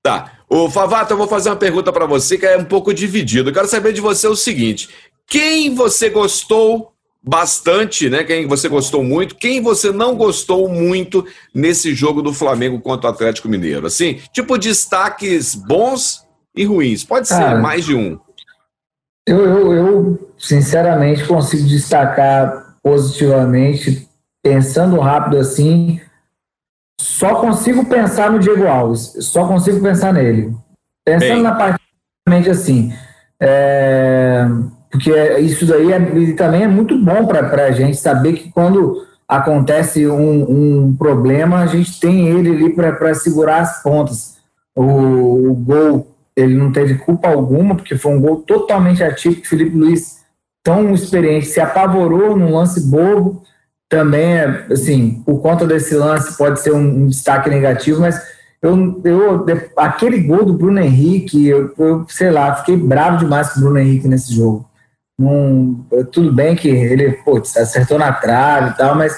Tá. 0.02 0.32
O 0.50 0.70
Favato, 0.70 1.14
eu 1.14 1.18
vou 1.18 1.28
fazer 1.28 1.50
uma 1.50 1.56
pergunta 1.56 1.92
para 1.92 2.06
você 2.06 2.38
que 2.38 2.46
é 2.46 2.58
um 2.58 2.66
pouco 2.66 2.94
dividido. 2.94 3.50
Eu 3.50 3.54
quero 3.54 3.68
saber 3.68 3.94
de 3.94 4.02
você 4.02 4.28
o 4.28 4.36
seguinte: 4.36 4.90
quem 5.28 5.76
você 5.76 6.10
gostou 6.10 6.94
bastante, 7.22 8.10
né? 8.10 8.24
Quem 8.24 8.48
você 8.48 8.70
gostou 8.70 9.04
muito, 9.04 9.36
quem 9.36 9.62
você 9.62 9.92
não 9.92 10.16
gostou 10.16 10.70
muito 10.70 11.26
nesse 11.54 11.94
jogo 11.94 12.22
do 12.22 12.34
Flamengo 12.34 12.80
contra 12.80 13.10
o 13.10 13.14
Atlético 13.14 13.50
Mineiro? 13.50 13.86
Assim, 13.86 14.22
tipo 14.32 14.58
destaques 14.58 15.54
bons 15.54 16.27
e 16.58 16.66
ruins. 16.66 17.04
Pode 17.04 17.28
ser 17.28 17.56
mais 17.56 17.86
de 17.86 17.96
um. 17.96 18.20
Eu, 19.28 19.40
eu, 19.40 19.74
eu, 19.74 20.34
sinceramente, 20.38 21.26
consigo 21.28 21.68
destacar 21.68 22.78
positivamente, 22.82 24.08
pensando 24.44 25.00
rápido 25.00 25.38
assim. 25.38 26.00
Só 27.00 27.36
consigo 27.36 27.86
pensar 27.86 28.32
no 28.32 28.40
Diego 28.40 28.66
Alves, 28.66 29.14
só 29.20 29.48
consigo 29.48 29.82
pensar 29.82 30.14
nele. 30.14 30.56
Pensando 31.06 31.34
Bem. 31.34 31.42
na 31.44 31.56
parte 31.56 32.50
assim. 32.50 32.94
É 33.40 34.48
porque 34.98 35.12
isso 35.40 35.66
daí 35.66 35.92
é, 35.92 36.34
também 36.34 36.64
é 36.64 36.68
muito 36.68 36.98
bom 36.98 37.26
para 37.26 37.66
a 37.66 37.72
gente 37.72 37.98
saber 37.98 38.34
que 38.34 38.52
quando 38.52 39.06
acontece 39.28 40.08
um, 40.08 40.86
um, 40.86 40.96
problema, 40.96 41.60
a 41.60 41.68
gente 41.68 42.00
tem 42.00 42.28
ele 42.28 42.50
ali 42.50 42.74
para 42.74 43.14
segurar 43.14 43.62
as 43.62 43.84
pontas. 43.84 44.38
O, 44.76 45.52
o, 45.52 45.54
gol, 45.56 46.16
ele 46.38 46.54
não 46.54 46.72
teve 46.72 46.96
culpa 47.00 47.28
alguma, 47.28 47.76
porque 47.76 47.98
foi 47.98 48.12
um 48.12 48.22
gol 48.22 48.44
totalmente 48.44 49.04
que 49.18 49.48
Felipe 49.48 49.76
Luiz, 49.76 50.20
tão 50.64 50.94
experiente, 50.94 51.48
se 51.48 51.60
apavorou 51.60 52.38
num 52.38 52.54
lance 52.54 52.80
bobo, 52.88 53.42
também, 53.90 54.38
é, 54.38 54.68
assim, 54.72 55.24
por 55.26 55.42
conta 55.42 55.66
desse 55.66 55.96
lance 55.96 56.38
pode 56.38 56.60
ser 56.60 56.74
um, 56.74 57.04
um 57.04 57.08
destaque 57.08 57.50
negativo, 57.50 58.02
mas 58.02 58.22
eu, 58.62 59.02
eu, 59.04 59.46
aquele 59.78 60.20
gol 60.20 60.46
do 60.46 60.54
Bruno 60.54 60.80
Henrique, 60.80 61.48
eu, 61.48 61.74
eu, 61.78 62.06
sei 62.08 62.30
lá, 62.30 62.54
fiquei 62.56 62.76
bravo 62.78 63.18
demais 63.18 63.50
com 63.50 63.60
o 63.60 63.64
Bruno 63.64 63.80
Henrique 63.80 64.08
nesse 64.08 64.36
jogo. 64.36 64.70
Num, 65.18 65.84
tudo 66.12 66.32
bem 66.32 66.56
que 66.56 66.68
ele 66.68 67.14
putz, 67.24 67.58
acertou 67.58 67.98
na 67.98 68.12
trave 68.12 68.72
e 68.72 68.78
tal, 68.78 68.96
mas 68.96 69.18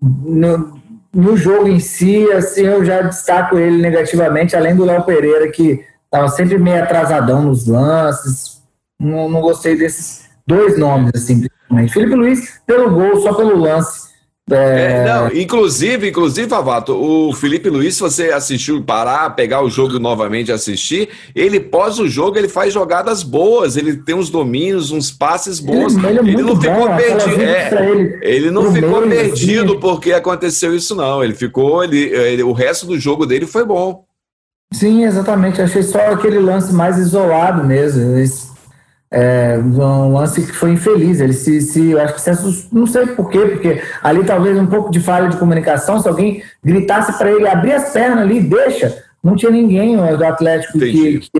no, 0.00 0.78
no 1.12 1.36
jogo 1.36 1.66
em 1.66 1.80
si, 1.80 2.30
assim, 2.30 2.62
eu 2.62 2.84
já 2.84 3.02
destaco 3.02 3.58
ele 3.58 3.82
negativamente, 3.82 4.54
além 4.54 4.76
do 4.76 4.84
Léo 4.84 5.02
Pereira, 5.02 5.50
que 5.50 5.84
estava 6.12 6.28
sempre 6.28 6.58
meio 6.58 6.82
atrasadão 6.82 7.42
nos 7.42 7.66
lances. 7.66 8.60
Não, 9.00 9.30
não 9.30 9.40
gostei 9.40 9.74
desses 9.74 10.26
dois 10.46 10.78
nomes, 10.78 11.10
assim, 11.14 11.40
principalmente. 11.40 11.92
Felipe 11.92 12.14
Luiz, 12.14 12.60
pelo 12.66 12.90
gol, 12.90 13.22
só 13.22 13.32
pelo 13.32 13.58
lance. 13.58 14.12
É... 14.50 14.54
É, 14.54 15.04
não, 15.06 15.32
inclusive, 15.32 16.10
inclusive, 16.10 16.48
Favato, 16.48 16.92
o 16.92 17.32
Felipe 17.32 17.70
Luiz, 17.70 17.94
se 17.94 18.00
você 18.00 18.30
assistiu, 18.30 18.82
parar, 18.82 19.30
pegar 19.30 19.62
o 19.62 19.70
jogo 19.70 19.98
novamente 19.98 20.48
e 20.48 20.52
assistir, 20.52 21.08
ele 21.34 21.58
pós 21.58 21.98
o 21.98 22.08
jogo, 22.08 22.36
ele 22.36 22.48
faz 22.48 22.74
jogadas 22.74 23.22
boas, 23.22 23.76
ele 23.76 23.96
tem 23.96 24.14
uns 24.14 24.28
domínios, 24.28 24.90
uns 24.90 25.10
passes 25.10 25.60
bons. 25.60 25.96
Ele, 25.96 26.06
ele, 26.06 26.18
é 26.18 26.32
ele 26.32 26.42
não 26.42 26.60
ficou 26.60 26.88
bom, 26.88 26.96
perdido. 26.96 27.40
É, 27.40 27.88
ele, 27.88 28.18
ele, 28.20 28.50
não 28.50 28.72
ficou 28.72 29.06
meio, 29.06 29.22
perdido 29.22 29.72
assim. 29.72 29.80
porque 29.80 30.12
aconteceu 30.12 30.74
isso, 30.74 30.94
não. 30.94 31.24
Ele 31.24 31.34
ficou, 31.34 31.82
ele, 31.82 32.42
o 32.42 32.52
resto 32.52 32.84
do 32.84 32.98
jogo 32.98 33.24
dele 33.24 33.46
foi 33.46 33.64
bom. 33.64 34.04
Sim, 34.72 35.04
exatamente. 35.04 35.60
Achei 35.60 35.82
só 35.82 36.12
aquele 36.12 36.38
lance 36.38 36.72
mais 36.72 36.98
isolado 36.98 37.64
mesmo. 37.64 38.02
É, 39.10 39.58
um 39.58 40.14
lance 40.14 40.40
que 40.46 40.52
foi 40.52 40.72
infeliz. 40.72 41.20
Ele 41.20 41.32
se, 41.32 41.60
se 41.60 41.90
eu 41.90 42.00
acho 42.00 42.14
que 42.14 42.20
se 42.20 42.30
assustou, 42.30 42.80
não 42.80 42.86
sei 42.86 43.06
por 43.06 43.28
quê, 43.28 43.40
porque 43.40 43.82
ali 44.02 44.24
talvez 44.24 44.58
um 44.58 44.66
pouco 44.66 44.90
de 44.90 45.00
falha 45.00 45.28
de 45.28 45.36
comunicação. 45.36 46.00
Se 46.00 46.08
alguém 46.08 46.42
gritasse 46.64 47.16
para 47.18 47.30
ele 47.30 47.46
abrir 47.46 47.72
as 47.72 47.90
pernas 47.90 48.24
ali, 48.24 48.40
deixa. 48.40 49.04
Não 49.22 49.36
tinha 49.36 49.52
ninguém 49.52 49.96
do 49.96 50.24
Atlético 50.24 50.78
que, 50.78 51.20
que, 51.20 51.30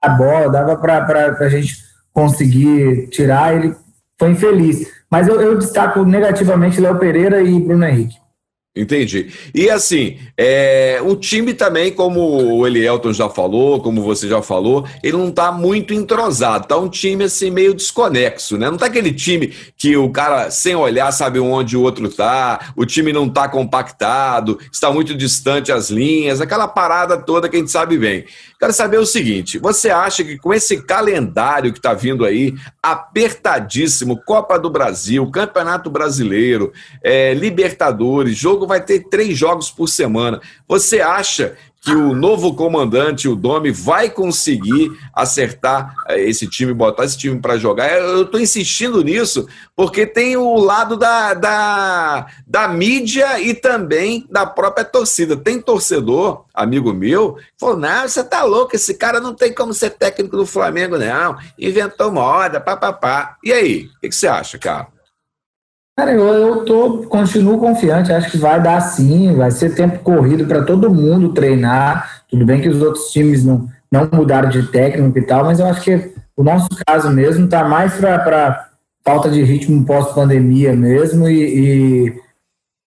a 0.00 0.08
bola 0.10 0.50
dava 0.50 0.76
para 0.76 1.36
a 1.40 1.48
gente 1.48 1.76
conseguir 2.12 3.08
tirar. 3.08 3.54
Ele 3.54 3.74
foi 4.18 4.30
infeliz. 4.30 4.86
Mas 5.10 5.26
eu, 5.26 5.40
eu 5.40 5.58
destaco 5.58 6.04
negativamente 6.04 6.80
Léo 6.80 6.98
Pereira 6.98 7.42
e 7.42 7.58
Bruno 7.58 7.84
Henrique. 7.84 8.21
Entendi. 8.74 9.30
E 9.54 9.68
assim, 9.68 10.16
é, 10.34 10.98
o 11.04 11.14
time 11.14 11.52
também, 11.52 11.92
como 11.92 12.56
o 12.56 12.66
Elielton 12.66 13.12
já 13.12 13.28
falou, 13.28 13.82
como 13.82 14.00
você 14.00 14.26
já 14.26 14.40
falou, 14.40 14.86
ele 15.02 15.18
não 15.18 15.28
está 15.28 15.52
muito 15.52 15.92
entrosado. 15.92 16.66
Tá 16.66 16.78
um 16.78 16.88
time 16.88 17.24
assim 17.24 17.50
meio 17.50 17.74
desconexo, 17.74 18.56
né? 18.56 18.70
Não 18.70 18.78
tá 18.78 18.86
aquele 18.86 19.12
time 19.12 19.52
que 19.76 19.94
o 19.94 20.08
cara 20.08 20.50
sem 20.50 20.74
olhar 20.74 21.12
sabe 21.12 21.38
onde 21.38 21.76
o 21.76 21.82
outro 21.82 22.08
tá, 22.08 22.72
o 22.74 22.86
time 22.86 23.12
não 23.12 23.28
tá 23.28 23.46
compactado, 23.46 24.58
está 24.72 24.90
muito 24.90 25.14
distante 25.14 25.70
as 25.70 25.90
linhas, 25.90 26.40
aquela 26.40 26.66
parada 26.66 27.18
toda 27.18 27.50
que 27.50 27.56
a 27.56 27.58
gente 27.58 27.70
sabe 27.70 27.98
bem. 27.98 28.24
Quero 28.62 28.72
saber 28.72 28.98
o 28.98 29.04
seguinte: 29.04 29.58
você 29.58 29.90
acha 29.90 30.22
que 30.22 30.38
com 30.38 30.54
esse 30.54 30.80
calendário 30.80 31.72
que 31.72 31.80
está 31.80 31.94
vindo 31.94 32.24
aí, 32.24 32.54
apertadíssimo, 32.80 34.22
Copa 34.24 34.56
do 34.56 34.70
Brasil, 34.70 35.28
Campeonato 35.32 35.90
Brasileiro, 35.90 36.72
é, 37.02 37.34
Libertadores, 37.34 38.36
jogo 38.36 38.64
vai 38.64 38.80
ter 38.80 39.08
três 39.08 39.36
jogos 39.36 39.68
por 39.68 39.88
semana. 39.88 40.40
Você 40.68 41.00
acha 41.00 41.56
que 41.82 41.92
o 41.92 42.14
novo 42.14 42.54
comandante, 42.54 43.26
o 43.28 43.34
Domi, 43.34 43.72
vai 43.72 44.08
conseguir 44.08 44.92
acertar 45.12 45.92
eh, 46.08 46.20
esse 46.28 46.46
time, 46.46 46.72
botar 46.72 47.04
esse 47.04 47.18
time 47.18 47.40
para 47.40 47.58
jogar. 47.58 47.90
Eu 47.90 48.22
estou 48.22 48.40
insistindo 48.40 49.02
nisso 49.02 49.48
porque 49.74 50.06
tem 50.06 50.36
o 50.36 50.54
lado 50.58 50.96
da, 50.96 51.34
da, 51.34 52.26
da 52.46 52.68
mídia 52.68 53.40
e 53.40 53.52
também 53.52 54.24
da 54.30 54.46
própria 54.46 54.84
torcida. 54.84 55.36
Tem 55.36 55.60
torcedor, 55.60 56.44
amigo 56.54 56.92
meu, 56.92 57.34
que 57.34 57.42
falou: 57.58 57.76
não, 57.76 58.06
você 58.06 58.22
tá 58.22 58.44
louco, 58.44 58.76
esse 58.76 58.94
cara 58.94 59.18
não 59.18 59.34
tem 59.34 59.52
como 59.52 59.74
ser 59.74 59.90
técnico 59.90 60.36
do 60.36 60.46
Flamengo, 60.46 60.96
não. 60.96 61.36
Inventou 61.58 62.12
moda, 62.12 62.60
papapá. 62.60 63.36
E 63.42 63.52
aí, 63.52 63.86
o 63.96 64.00
que, 64.00 64.08
que 64.08 64.14
você 64.14 64.28
acha, 64.28 64.56
cara? 64.56 64.86
Cara, 65.96 66.12
eu, 66.12 66.24
eu 66.24 66.64
tô, 66.64 67.02
continuo 67.06 67.58
confiante, 67.58 68.12
acho 68.12 68.30
que 68.30 68.38
vai 68.38 68.62
dar 68.62 68.80
sim, 68.80 69.34
vai 69.36 69.50
ser 69.50 69.74
tempo 69.74 69.98
corrido 69.98 70.46
para 70.46 70.64
todo 70.64 70.92
mundo 70.92 71.34
treinar. 71.34 72.22
Tudo 72.28 72.46
bem 72.46 72.62
que 72.62 72.68
os 72.68 72.80
outros 72.80 73.10
times 73.10 73.44
não, 73.44 73.68
não 73.90 74.08
mudaram 74.10 74.48
de 74.48 74.66
técnico 74.68 75.18
e 75.18 75.22
tal, 75.22 75.44
mas 75.44 75.60
eu 75.60 75.66
acho 75.66 75.82
que 75.82 76.12
o 76.34 76.42
nosso 76.42 76.68
caso 76.86 77.10
mesmo 77.10 77.46
tá 77.46 77.64
mais 77.64 77.94
para 77.94 78.70
falta 79.04 79.28
de 79.28 79.42
ritmo 79.42 79.84
pós-pandemia 79.84 80.74
mesmo, 80.74 81.28
e, 81.28 82.06
e, 82.06 82.20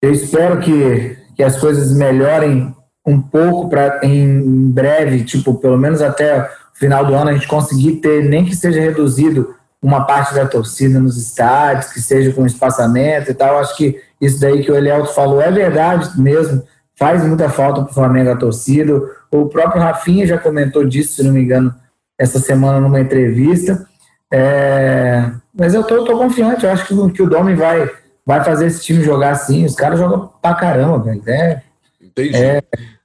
eu 0.02 0.12
espero 0.12 0.60
que, 0.60 1.18
que 1.36 1.44
as 1.44 1.60
coisas 1.60 1.92
melhorem 1.92 2.74
um 3.06 3.20
pouco 3.20 3.68
para 3.68 4.00
em 4.04 4.72
breve, 4.72 5.24
tipo, 5.24 5.56
pelo 5.56 5.78
menos 5.78 6.02
até 6.02 6.42
o 6.42 6.48
final 6.74 7.06
do 7.06 7.14
ano, 7.14 7.32
a 7.32 7.34
gente 7.34 7.48
conseguir 7.48 7.98
ter, 7.98 8.24
nem 8.24 8.46
que 8.46 8.56
seja 8.56 8.80
reduzido 8.80 9.56
uma 9.84 10.06
parte 10.06 10.34
da 10.34 10.48
torcida 10.48 10.98
nos 10.98 11.18
estádios, 11.18 11.92
que 11.92 12.00
seja 12.00 12.32
com 12.32 12.46
espaçamento 12.46 13.30
e 13.30 13.34
tal. 13.34 13.60
Acho 13.60 13.76
que 13.76 14.02
isso 14.20 14.40
daí 14.40 14.64
que 14.64 14.72
o 14.72 14.76
Elielto 14.76 15.14
falou 15.14 15.42
é 15.42 15.52
verdade 15.52 16.10
mesmo, 16.20 16.64
faz 16.96 17.24
muita 17.26 17.50
falta 17.50 17.82
para 17.82 17.92
o 17.92 17.94
Flamengo 17.94 18.32
a 18.32 18.38
torcida. 18.38 19.02
O 19.30 19.48
próprio 19.48 19.82
Rafinha 19.82 20.26
já 20.26 20.38
comentou 20.38 20.86
disso, 20.86 21.18
se 21.18 21.24
não 21.24 21.34
me 21.34 21.42
engano, 21.42 21.76
essa 22.18 22.40
semana 22.40 22.80
numa 22.80 23.02
entrevista. 23.02 23.86
É... 24.32 25.30
mas 25.54 25.76
eu 25.76 25.84
tô, 25.84 26.06
tô, 26.06 26.18
confiante, 26.18 26.66
eu 26.66 26.72
acho 26.72 26.88
que, 26.88 27.12
que 27.12 27.22
o 27.22 27.30
Domi 27.30 27.54
vai, 27.54 27.88
vai 28.26 28.44
fazer 28.44 28.68
esse 28.68 28.82
time 28.82 29.04
jogar 29.04 29.32
assim. 29.32 29.66
Os 29.66 29.76
caras 29.76 30.00
jogam 30.00 30.32
pra 30.42 30.56
caramba, 30.56 31.00
velho. 31.00 31.22
É, 31.28 31.62
Entendi. 32.02 32.36
é 32.38 32.64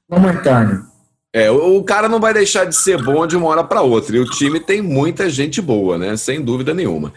momentâneo. 0.09 0.88
É, 1.38 1.51
o 1.53 1.85
cara 1.85 2.09
não 2.09 2.18
vai 2.18 2.35
deixar 2.35 2.64
de 2.64 2.74
ser 2.74 3.01
bom 3.01 3.24
de 3.24 3.37
uma 3.37 3.46
hora 3.46 3.62
para 3.62 3.81
outra. 3.81 4.16
E 4.16 4.18
o 4.18 4.24
time 4.24 4.59
tem 4.59 4.83
muita 4.83 5.31
gente 5.31 5.62
boa, 5.62 5.96
né? 5.96 6.16
Sem 6.16 6.42
dúvida 6.42 6.74
nenhuma. 6.74 7.12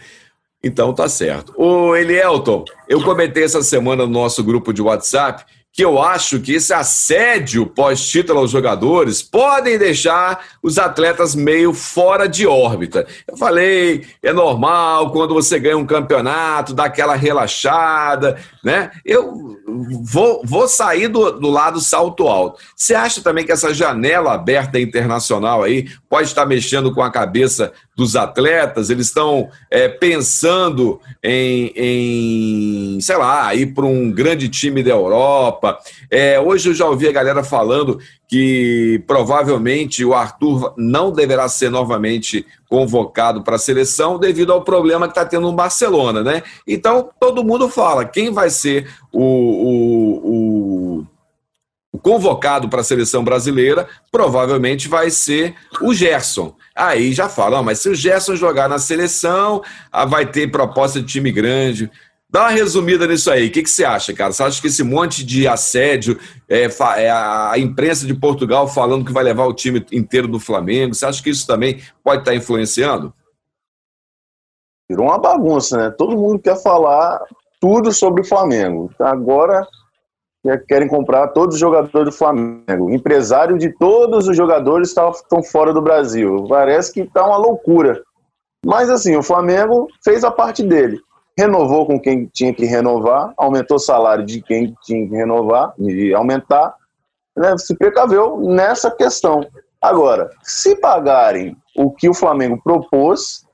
Então 0.62 0.94
tá 0.94 1.08
certo. 1.08 1.52
O 1.56 1.96
Elielton, 1.96 2.64
eu 2.88 3.02
comentei 3.02 3.42
essa 3.42 3.62
semana 3.64 4.06
no 4.06 4.12
nosso 4.12 4.44
grupo 4.44 4.72
de 4.72 4.80
WhatsApp 4.80 5.44
que 5.72 5.82
eu 5.82 6.00
acho 6.00 6.38
que 6.38 6.52
esse 6.52 6.74
assédio 6.74 7.66
pós-título 7.66 8.40
aos 8.40 8.50
jogadores 8.50 9.22
podem 9.22 9.78
deixar 9.78 10.44
os 10.62 10.78
atletas 10.78 11.34
meio 11.34 11.72
fora 11.72 12.28
de 12.28 12.46
órbita. 12.46 13.06
Eu 13.26 13.38
falei, 13.38 14.06
é 14.22 14.34
normal 14.34 15.10
quando 15.10 15.32
você 15.32 15.58
ganha 15.58 15.78
um 15.78 15.86
campeonato, 15.86 16.74
dá 16.74 16.84
aquela 16.84 17.14
relaxada, 17.14 18.38
né? 18.62 18.90
Eu 19.02 19.58
vou, 20.02 20.42
vou 20.44 20.68
sair 20.68 21.08
do, 21.08 21.32
do 21.32 21.48
lado 21.48 21.80
salto 21.80 22.28
alto. 22.28 22.60
Você 22.76 22.94
acha 22.94 23.22
também 23.22 23.46
que 23.46 23.52
essa 23.52 23.72
janela 23.72 24.34
aberta 24.34 24.78
internacional 24.78 25.62
aí 25.62 25.88
pode 26.08 26.28
estar 26.28 26.44
mexendo 26.44 26.92
com 26.94 27.02
a 27.02 27.10
cabeça 27.10 27.72
dos 27.96 28.16
atletas? 28.16 28.90
Eles 28.90 29.06
estão 29.06 29.48
é, 29.70 29.88
pensando 29.88 31.00
em, 31.22 31.72
em, 31.76 33.00
sei 33.00 33.16
lá, 33.16 33.54
ir 33.54 33.74
para 33.74 33.86
um 33.86 34.10
grande 34.10 34.48
time 34.48 34.82
da 34.82 34.90
Europa. 34.90 35.78
É, 36.10 36.40
hoje 36.40 36.70
eu 36.70 36.74
já 36.74 36.86
ouvi 36.86 37.08
a 37.08 37.12
galera 37.12 37.42
falando 37.44 37.98
que 38.32 39.04
provavelmente 39.06 40.02
o 40.02 40.14
Arthur 40.14 40.72
não 40.78 41.12
deverá 41.12 41.46
ser 41.50 41.70
novamente 41.70 42.46
convocado 42.66 43.42
para 43.42 43.56
a 43.56 43.58
seleção 43.58 44.18
devido 44.18 44.50
ao 44.54 44.62
problema 44.62 45.06
que 45.06 45.10
está 45.10 45.26
tendo 45.26 45.42
no 45.42 45.52
Barcelona, 45.52 46.22
né? 46.22 46.42
Então 46.66 47.10
todo 47.20 47.44
mundo 47.44 47.68
fala 47.68 48.06
quem 48.06 48.32
vai 48.32 48.48
ser 48.48 48.88
o, 49.12 49.20
o, 49.20 50.31
convocado 52.02 52.68
para 52.68 52.80
a 52.80 52.84
seleção 52.84 53.22
brasileira 53.22 53.88
provavelmente 54.10 54.88
vai 54.88 55.10
ser 55.10 55.54
o 55.80 55.94
Gerson. 55.94 56.54
Aí 56.74 57.12
já 57.12 57.28
fala, 57.28 57.62
mas 57.62 57.78
se 57.78 57.88
o 57.88 57.94
Gerson 57.94 58.34
jogar 58.34 58.68
na 58.68 58.78
seleção, 58.78 59.62
ah, 59.90 60.04
vai 60.04 60.26
ter 60.26 60.50
proposta 60.50 61.00
de 61.00 61.06
time 61.06 61.30
grande. 61.30 61.90
Dá 62.28 62.44
uma 62.44 62.50
resumida 62.50 63.06
nisso 63.06 63.30
aí. 63.30 63.48
O 63.48 63.50
que, 63.50 63.62
que 63.62 63.68
você 63.68 63.84
acha, 63.84 64.14
cara? 64.14 64.32
Você 64.32 64.42
acha 64.42 64.60
que 64.60 64.66
esse 64.66 64.82
monte 64.82 65.22
de 65.22 65.46
assédio, 65.46 66.18
é, 66.48 66.62
é, 66.96 67.10
a 67.10 67.54
imprensa 67.58 68.06
de 68.06 68.14
Portugal 68.14 68.66
falando 68.66 69.04
que 69.04 69.12
vai 69.12 69.22
levar 69.22 69.44
o 69.46 69.52
time 69.52 69.84
inteiro 69.92 70.26
do 70.26 70.40
Flamengo, 70.40 70.94
você 70.94 71.04
acha 71.04 71.22
que 71.22 71.28
isso 71.28 71.46
também 71.46 71.82
pode 72.02 72.22
estar 72.22 72.34
influenciando? 72.34 73.12
Virou 74.88 75.06
uma 75.06 75.18
bagunça, 75.18 75.76
né? 75.76 75.90
Todo 75.90 76.16
mundo 76.16 76.38
quer 76.38 76.56
falar 76.62 77.20
tudo 77.60 77.92
sobre 77.92 78.22
o 78.22 78.26
Flamengo. 78.26 78.90
Agora 78.98 79.66
querem 80.68 80.88
comprar 80.88 81.28
todos 81.28 81.54
os 81.54 81.60
jogadores 81.60 82.12
do 82.12 82.12
Flamengo. 82.12 82.90
Empresário 82.90 83.58
de 83.58 83.70
todos 83.78 84.28
os 84.28 84.36
jogadores 84.36 84.88
estão 84.88 85.42
fora 85.42 85.72
do 85.72 85.80
Brasil. 85.80 86.46
Parece 86.48 86.92
que 86.92 87.00
está 87.00 87.24
uma 87.26 87.36
loucura. 87.36 88.02
Mas 88.64 88.90
assim, 88.90 89.16
o 89.16 89.22
Flamengo 89.22 89.88
fez 90.04 90.24
a 90.24 90.30
parte 90.30 90.62
dele 90.62 91.00
renovou 91.36 91.86
com 91.86 91.98
quem 91.98 92.26
tinha 92.26 92.52
que 92.52 92.64
renovar, 92.64 93.32
aumentou 93.36 93.76
o 93.76 93.80
salário 93.80 94.24
de 94.24 94.42
quem 94.42 94.74
tinha 94.82 95.08
que 95.08 95.14
renovar, 95.14 95.74
e 95.78 96.12
aumentar, 96.12 96.74
né, 97.36 97.56
se 97.56 97.74
precaveu 97.74 98.38
nessa 98.40 98.90
questão. 98.90 99.46
Agora, 99.80 100.30
se 100.42 100.76
pagarem 100.76 101.56
o 101.76 101.90
que 101.90 102.08
o 102.08 102.14
Flamengo 102.14 102.60
propôs, 102.62 103.46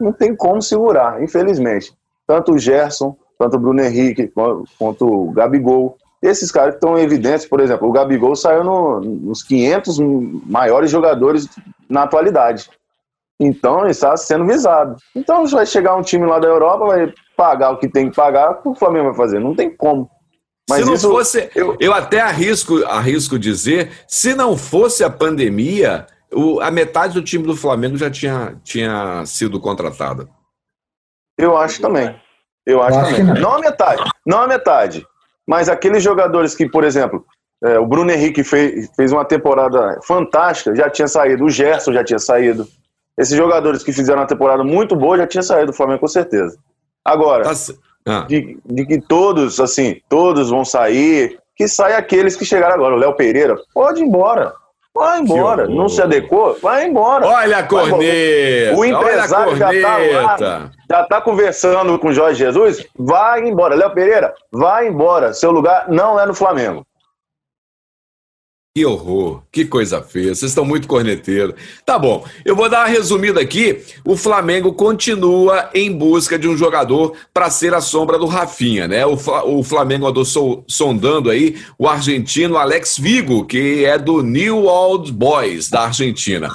não 0.00 0.12
tem 0.12 0.34
como 0.34 0.60
segurar, 0.60 1.22
infelizmente. 1.22 1.94
Tanto 2.26 2.52
o 2.52 2.58
Gerson, 2.58 3.16
tanto 3.38 3.56
o 3.56 3.60
Bruno 3.60 3.82
Henrique, 3.82 4.32
quanto 4.78 5.06
o 5.06 5.30
Gabigol, 5.32 5.96
esses 6.22 6.52
caras 6.52 6.74
que 6.74 6.76
estão 6.76 6.96
evidentes, 6.96 7.44
por 7.46 7.60
exemplo, 7.60 7.88
o 7.88 7.92
Gabigol 7.92 8.36
saiu 8.36 8.62
no, 8.62 9.00
nos 9.00 9.42
500 9.42 9.98
maiores 10.46 10.90
jogadores 10.90 11.48
na 11.88 12.04
atualidade. 12.04 12.70
Então 13.40 13.88
está 13.88 14.16
sendo 14.16 14.46
visado. 14.46 14.96
Então 15.16 15.44
vai 15.46 15.66
chegar 15.66 15.96
um 15.96 16.02
time 16.02 16.24
lá 16.24 16.38
da 16.38 16.46
Europa, 16.46 16.86
vai 16.86 17.12
pagar 17.36 17.70
o 17.70 17.78
que 17.78 17.88
tem 17.88 18.08
que 18.08 18.14
pagar, 18.14 18.52
o 18.52 18.62
que 18.62 18.68
o 18.68 18.74
Flamengo 18.74 19.06
vai 19.06 19.14
fazer? 19.14 19.40
Não 19.40 19.54
tem 19.54 19.74
como. 19.74 20.08
Mas 20.70 20.80
se 20.80 20.86
não 20.86 20.94
isso, 20.94 21.10
fosse, 21.10 21.50
eu, 21.56 21.76
eu 21.80 21.92
até 21.92 22.20
arrisco, 22.20 22.84
arrisco 22.86 23.36
dizer, 23.36 23.90
se 24.06 24.32
não 24.32 24.56
fosse 24.56 25.02
a 25.02 25.10
pandemia, 25.10 26.06
o, 26.32 26.60
a 26.60 26.70
metade 26.70 27.14
do 27.14 27.22
time 27.22 27.44
do 27.44 27.56
Flamengo 27.56 27.96
já 27.96 28.08
tinha, 28.08 28.60
tinha 28.62 29.24
sido 29.26 29.58
contratada. 29.58 30.28
Eu 31.36 31.56
acho 31.56 31.80
também. 31.80 32.14
Eu 32.64 32.80
acho, 32.80 32.96
eu 32.96 33.00
acho 33.00 33.16
também. 33.16 33.24
Não. 33.24 33.40
não 33.40 33.54
a 33.54 33.58
metade, 33.58 34.10
não 34.24 34.38
a 34.38 34.46
metade. 34.46 35.06
Mas 35.46 35.68
aqueles 35.68 36.02
jogadores 36.02 36.54
que, 36.54 36.68
por 36.68 36.84
exemplo, 36.84 37.24
é, 37.62 37.78
o 37.78 37.86
Bruno 37.86 38.10
Henrique 38.10 38.42
fez, 38.42 38.90
fez 38.96 39.12
uma 39.12 39.24
temporada 39.24 39.98
fantástica, 40.04 40.74
já 40.74 40.90
tinha 40.90 41.08
saído, 41.08 41.44
o 41.44 41.50
Gerson 41.50 41.92
já 41.92 42.04
tinha 42.04 42.18
saído. 42.18 42.66
Esses 43.16 43.36
jogadores 43.36 43.82
que 43.82 43.92
fizeram 43.92 44.20
uma 44.20 44.26
temporada 44.26 44.64
muito 44.64 44.96
boa 44.96 45.18
já 45.18 45.26
tinham 45.26 45.42
saído 45.42 45.66
do 45.66 45.72
Flamengo 45.72 46.00
com 46.00 46.08
certeza. 46.08 46.56
Agora, 47.04 47.44
tá 47.44 47.52
ah. 48.06 48.26
de, 48.28 48.58
de, 48.64 48.86
que 48.86 49.00
todos, 49.00 49.60
assim, 49.60 50.00
todos 50.08 50.50
vão 50.50 50.64
sair, 50.64 51.38
que 51.54 51.68
saia 51.68 51.98
aqueles 51.98 52.36
que 52.36 52.44
chegaram 52.44 52.74
agora. 52.74 52.94
O 52.94 52.98
Léo 52.98 53.14
Pereira, 53.14 53.56
pode 53.74 54.00
ir 54.00 54.04
embora. 54.04 54.52
Vai 54.94 55.20
embora. 55.20 55.66
Não 55.68 55.88
se 55.88 56.02
adequou? 56.02 56.58
Vai 56.60 56.86
embora. 56.86 57.26
Olha 57.26 57.58
a 57.58 57.62
corneta. 57.62 58.76
O 58.76 58.84
empresário 58.84 59.56
já 59.56 59.72
está 59.72 59.96
lá, 59.96 60.70
já 60.92 61.02
está 61.02 61.22
conversando 61.22 61.98
com 61.98 62.08
o 62.08 62.12
Jorge 62.12 62.38
Jesus. 62.38 62.84
Vai 62.94 63.48
embora. 63.48 63.74
Léo 63.74 63.94
Pereira, 63.94 64.34
vai 64.52 64.88
embora. 64.88 65.32
Seu 65.32 65.50
lugar 65.50 65.88
não 65.88 66.20
é 66.20 66.26
no 66.26 66.34
Flamengo. 66.34 66.84
Que 68.74 68.86
horror, 68.86 69.42
que 69.52 69.66
coisa 69.66 70.00
feia. 70.00 70.34
Vocês 70.34 70.50
estão 70.50 70.64
muito 70.64 70.88
corneteiros. 70.88 71.54
Tá 71.84 71.98
bom, 71.98 72.24
eu 72.42 72.56
vou 72.56 72.70
dar 72.70 72.80
uma 72.80 72.86
resumida 72.86 73.38
aqui. 73.38 73.82
O 74.02 74.16
Flamengo 74.16 74.72
continua 74.72 75.68
em 75.74 75.92
busca 75.92 76.38
de 76.38 76.48
um 76.48 76.56
jogador 76.56 77.14
para 77.34 77.50
ser 77.50 77.74
a 77.74 77.82
sombra 77.82 78.18
do 78.18 78.24
Rafinha, 78.24 78.88
né? 78.88 79.04
O, 79.04 79.62
Flamengo 79.62 80.06
andou 80.06 80.24
sondando 80.66 81.28
aí 81.28 81.56
o 81.78 81.86
argentino 81.86 82.56
Alex 82.56 82.96
Vigo, 82.98 83.44
que 83.44 83.84
é 83.84 83.98
do 83.98 84.22
New 84.22 84.64
Old 84.64 85.12
Boys 85.12 85.68
da 85.68 85.82
Argentina. 85.82 86.50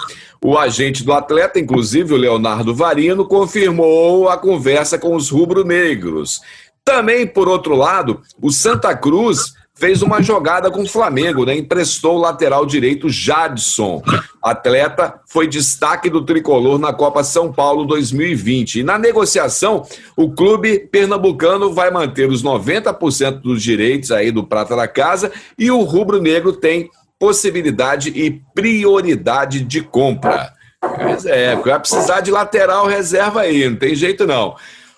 O 0.47 0.57
agente 0.57 1.03
do 1.03 1.11
atleta, 1.11 1.59
inclusive 1.59 2.13
o 2.13 2.17
Leonardo 2.17 2.73
Varino, 2.73 3.25
confirmou 3.25 4.29
a 4.29 4.37
conversa 4.37 4.97
com 4.97 5.13
os 5.13 5.29
rubro-negros. 5.29 6.39
Também, 6.85 7.27
por 7.27 7.49
outro 7.49 7.75
lado, 7.75 8.21
o 8.41 8.49
Santa 8.49 8.95
Cruz 8.95 9.55
fez 9.75 10.01
uma 10.01 10.21
jogada 10.21 10.71
com 10.71 10.83
o 10.83 10.87
Flamengo, 10.87 11.45
né? 11.45 11.53
Emprestou 11.53 12.15
o 12.15 12.21
lateral 12.21 12.65
direito 12.65 13.09
Jadson. 13.09 14.01
Atleta 14.41 15.19
foi 15.27 15.49
destaque 15.49 16.09
do 16.09 16.23
tricolor 16.23 16.79
na 16.79 16.93
Copa 16.93 17.25
São 17.25 17.51
Paulo 17.51 17.83
2020. 17.83 18.79
E 18.79 18.83
na 18.83 18.97
negociação, 18.97 19.85
o 20.15 20.31
clube 20.31 20.79
pernambucano 20.79 21.73
vai 21.73 21.91
manter 21.91 22.29
os 22.29 22.41
90% 22.41 23.41
dos 23.41 23.61
direitos 23.61 24.13
aí 24.13 24.31
do 24.31 24.45
prata 24.45 24.77
da 24.77 24.87
casa 24.87 25.29
e 25.59 25.69
o 25.69 25.81
rubro-negro 25.81 26.53
tem 26.53 26.89
possibilidade 27.19 28.09
e 28.09 28.41
prioridade 28.53 29.61
de 29.61 29.81
compra. 29.81 30.53
Mas 30.81 31.25
é, 31.25 31.55
vai 31.55 31.79
precisar 31.79 32.21
de 32.21 32.31
lateral 32.31 32.85
reserva 32.85 33.41
aí, 33.41 33.67
não 33.69 33.77
tem 33.77 33.95
jeito 33.95 34.25
não. 34.25 34.55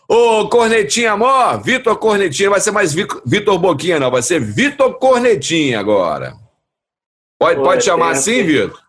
Ô, 0.08 0.48
Cornetinha 0.50 1.12
Amor, 1.12 1.62
Vitor 1.62 1.96
Cornetinha, 1.98 2.50
vai 2.50 2.60
ser 2.60 2.72
mais 2.72 2.94
Vitor 2.94 3.60
Boquinha, 3.60 4.00
não, 4.00 4.10
vai 4.10 4.22
ser 4.22 4.40
Vitor 4.40 4.96
Cornetinha 4.96 5.80
agora. 5.80 6.34
Pode, 7.40 7.62
pode 7.62 7.84
chamar 7.84 8.12
assim, 8.12 8.44
Vitor? 8.44 8.80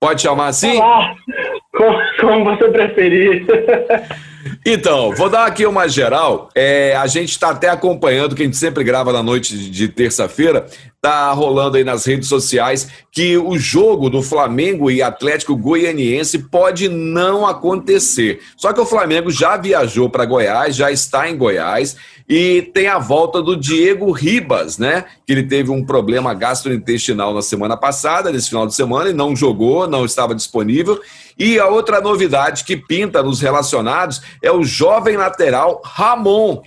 Pode 0.00 0.22
chamar 0.22 0.48
assim? 0.48 0.78
Olá. 0.78 1.14
Como, 1.72 1.96
como 2.20 2.44
você 2.44 2.68
preferir. 2.68 3.46
Então, 4.64 5.12
vou 5.14 5.28
dar 5.28 5.46
aqui 5.46 5.66
uma 5.66 5.88
geral. 5.88 6.48
É, 6.54 6.94
a 6.96 7.06
gente 7.06 7.30
está 7.30 7.50
até 7.50 7.68
acompanhando, 7.68 8.34
que 8.34 8.42
a 8.42 8.44
gente 8.44 8.56
sempre 8.56 8.82
grava 8.82 9.12
na 9.12 9.22
noite 9.22 9.56
de 9.70 9.88
terça-feira, 9.88 10.66
tá 11.00 11.32
rolando 11.32 11.78
aí 11.78 11.84
nas 11.84 12.04
redes 12.04 12.28
sociais 12.28 12.88
que 13.10 13.36
o 13.36 13.58
jogo 13.58 14.10
do 14.10 14.22
Flamengo 14.22 14.90
e 14.90 15.02
Atlético 15.02 15.56
Goianiense 15.56 16.38
pode 16.38 16.88
não 16.88 17.46
acontecer. 17.46 18.40
Só 18.56 18.72
que 18.72 18.80
o 18.80 18.86
Flamengo 18.86 19.30
já 19.30 19.56
viajou 19.56 20.10
para 20.10 20.26
Goiás, 20.26 20.76
já 20.76 20.90
está 20.90 21.28
em 21.28 21.36
Goiás 21.36 21.96
e 22.28 22.62
tem 22.74 22.86
a 22.86 22.98
volta 22.98 23.42
do 23.42 23.56
Diego 23.56 24.12
Ribas, 24.12 24.78
né? 24.78 25.04
Que 25.26 25.32
ele 25.32 25.42
teve 25.42 25.70
um 25.70 25.84
problema 25.84 26.32
gastrointestinal 26.32 27.34
na 27.34 27.42
semana 27.42 27.76
passada, 27.76 28.30
nesse 28.30 28.50
final 28.50 28.66
de 28.66 28.74
semana, 28.74 29.10
e 29.10 29.12
não 29.12 29.34
jogou, 29.34 29.88
não 29.88 30.04
estava 30.04 30.34
disponível. 30.34 31.00
E 31.36 31.58
a 31.58 31.66
outra 31.66 32.00
novidade 32.00 32.64
que 32.64 32.76
pinta 32.76 33.22
nos 33.22 33.40
relacionados 33.40 34.20
é 34.42 34.52
o 34.52 34.62
jovem 34.62 35.16
lateral 35.16 35.80
Ramon. 35.82 36.62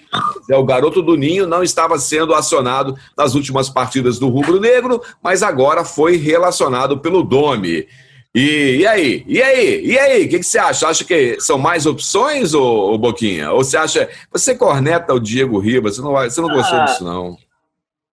É 0.49 0.57
o 0.57 0.65
garoto 0.65 1.01
do 1.01 1.15
Ninho, 1.15 1.47
não 1.47 1.63
estava 1.63 1.97
sendo 1.99 2.33
acionado 2.33 2.97
nas 3.15 3.35
últimas 3.35 3.69
partidas 3.69 4.19
do 4.19 4.22
Rubro 4.29 4.59
Negro, 4.59 5.01
mas 5.21 5.43
agora 5.43 5.83
foi 5.83 6.17
relacionado 6.17 6.99
pelo 6.99 7.23
Domi. 7.23 7.87
E, 8.35 8.77
e 8.77 8.87
aí? 8.87 9.23
E 9.27 9.41
aí? 9.41 9.85
E 9.85 9.99
aí? 9.99 10.25
O 10.25 10.29
que, 10.29 10.39
que, 10.39 10.43
você 10.43 10.57
acha? 10.57 10.87
Acha 10.87 11.05
que 11.05 11.39
são 11.39 11.57
mais 11.57 11.85
opções, 11.85 12.55
ô, 12.55 12.91
ô, 12.91 12.97
Boquinha? 12.97 13.51
Ou 13.51 13.63
você 13.63 13.77
acha. 13.77 14.09
Você 14.31 14.57
corneta 14.57 15.13
o 15.13 15.19
Diego 15.19 15.59
Ribas? 15.59 15.95
Você 15.95 16.01
não, 16.01 16.13
vai, 16.13 16.29
você 16.29 16.41
não 16.41 16.49
gostou 16.49 16.79
ah, 16.79 16.85
disso, 16.85 17.03
não? 17.03 17.37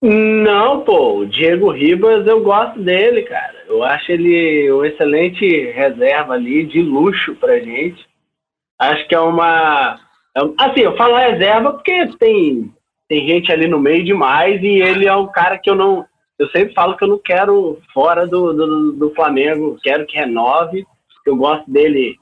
Não, 0.03 0.81
pô. 0.81 1.20
O 1.20 1.27
Diego 1.27 1.70
Ribas, 1.70 2.27
eu 2.27 2.42
gosto 2.42 2.79
dele, 2.83 3.23
cara. 3.23 3.64
Eu 3.66 3.83
acho 3.83 4.12
ele 4.12 4.70
um 4.73 4.85
excelente 4.85 5.46
reserva 5.70 6.35
ali, 6.35 6.66
de 6.66 6.83
luxo 6.83 7.35
pra 7.37 7.59
gente. 7.59 8.07
Acho 8.79 9.09
que 9.09 9.14
é 9.14 9.20
uma. 9.20 9.99
É, 10.37 10.40
assim, 10.59 10.81
eu 10.81 10.96
falo 10.96 11.16
reserva 11.16 11.73
porque 11.73 12.09
tem, 12.18 12.70
tem 13.11 13.27
gente 13.27 13.51
ali 13.51 13.66
no 13.66 13.81
meio 13.81 14.05
demais 14.05 14.62
e 14.62 14.68
ele 14.68 15.05
é 15.05 15.14
um 15.14 15.27
cara 15.27 15.59
que 15.59 15.68
eu 15.68 15.75
não 15.75 16.07
eu 16.38 16.49
sempre 16.51 16.73
falo 16.73 16.96
que 16.96 17.05
eu 17.05 17.09
não 17.09 17.18
quero 17.18 17.79
fora 17.92 18.27
do, 18.27 18.55
do, 18.55 18.92
do 18.92 19.14
Flamengo, 19.14 19.77
quero 19.83 20.07
que 20.07 20.16
renove. 20.16 20.87
Eu 21.27 21.37
gosto 21.37 21.70
dele 21.70 22.16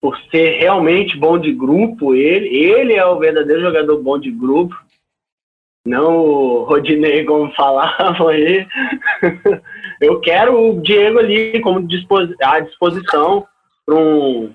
por 0.00 0.16
ser 0.30 0.60
realmente 0.60 1.18
bom 1.18 1.36
de 1.36 1.52
grupo. 1.52 2.14
Ele, 2.14 2.48
ele 2.48 2.94
é 2.94 3.04
o 3.04 3.18
verdadeiro 3.18 3.60
jogador 3.60 4.02
bom 4.02 4.18
de 4.18 4.30
grupo. 4.30 4.74
Não 5.86 6.16
o 6.16 6.62
Rodinei, 6.62 7.24
como 7.24 7.52
falavam 7.52 8.28
aí. 8.28 8.66
eu 10.00 10.20
quero 10.20 10.70
o 10.70 10.80
Diego 10.80 11.18
ali 11.18 11.60
como 11.60 11.86
à 12.40 12.60
disposição 12.60 13.46
para 13.84 13.94
um, 13.94 14.54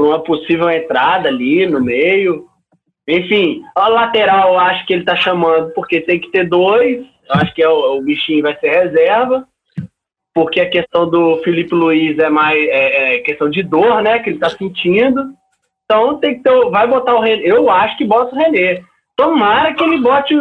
uma 0.00 0.18
possível 0.24 0.68
entrada 0.68 1.28
ali 1.28 1.64
no 1.64 1.80
meio. 1.80 2.48
Enfim, 3.08 3.62
a 3.74 3.88
lateral 3.88 4.54
eu 4.54 4.58
acho 4.58 4.84
que 4.86 4.92
ele 4.92 5.02
está 5.02 5.14
chamando 5.14 5.72
porque 5.74 6.00
tem 6.00 6.18
que 6.18 6.30
ter 6.30 6.48
dois 6.48 7.06
eu 7.28 7.34
acho 7.34 7.54
que 7.54 7.62
é 7.62 7.68
o, 7.68 7.96
o 7.96 8.02
bichinho 8.02 8.42
vai 8.42 8.56
ser 8.58 8.70
reserva, 8.70 9.46
porque 10.34 10.60
a 10.60 10.70
questão 10.70 11.08
do 11.08 11.38
Felipe 11.42 11.74
Luiz 11.74 12.18
é 12.18 12.28
mais 12.28 12.56
é, 12.68 13.16
é 13.16 13.18
questão 13.20 13.50
de 13.50 13.62
dor, 13.62 14.02
né? 14.02 14.18
Que 14.18 14.30
ele 14.30 14.38
tá 14.38 14.50
sentindo. 14.50 15.32
Então 15.84 16.18
tem 16.18 16.36
que 16.36 16.42
ter, 16.42 16.70
vai 16.70 16.86
botar 16.86 17.14
o 17.14 17.20
René. 17.20 17.42
Eu 17.44 17.70
acho 17.70 17.96
que 17.96 18.04
bota 18.04 18.34
o 18.34 18.38
René. 18.38 18.82
Tomara 19.16 19.72
que 19.72 19.82
ele 19.82 19.98
bote, 19.98 20.34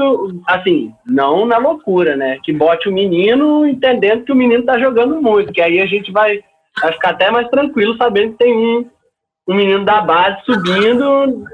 assim, 0.47 0.93
não 1.07 1.45
na 1.45 1.57
loucura, 1.57 2.17
né? 2.17 2.39
Que 2.43 2.51
bote 2.51 2.89
o 2.89 2.93
menino 2.93 3.65
entendendo 3.65 4.25
que 4.25 4.33
o 4.33 4.35
menino 4.35 4.65
tá 4.65 4.77
jogando 4.77 5.21
muito, 5.21 5.53
que 5.53 5.61
aí 5.61 5.79
a 5.79 5.85
gente 5.85 6.11
vai, 6.11 6.41
vai 6.81 6.91
ficar 6.91 7.11
até 7.11 7.31
mais 7.31 7.47
tranquilo 7.47 7.95
sabendo 7.95 8.33
que 8.33 8.39
tem 8.39 8.53
um, 8.53 8.85
um 9.47 9.55
menino 9.55 9.85
da 9.85 10.01
base 10.01 10.43
subindo 10.43 11.45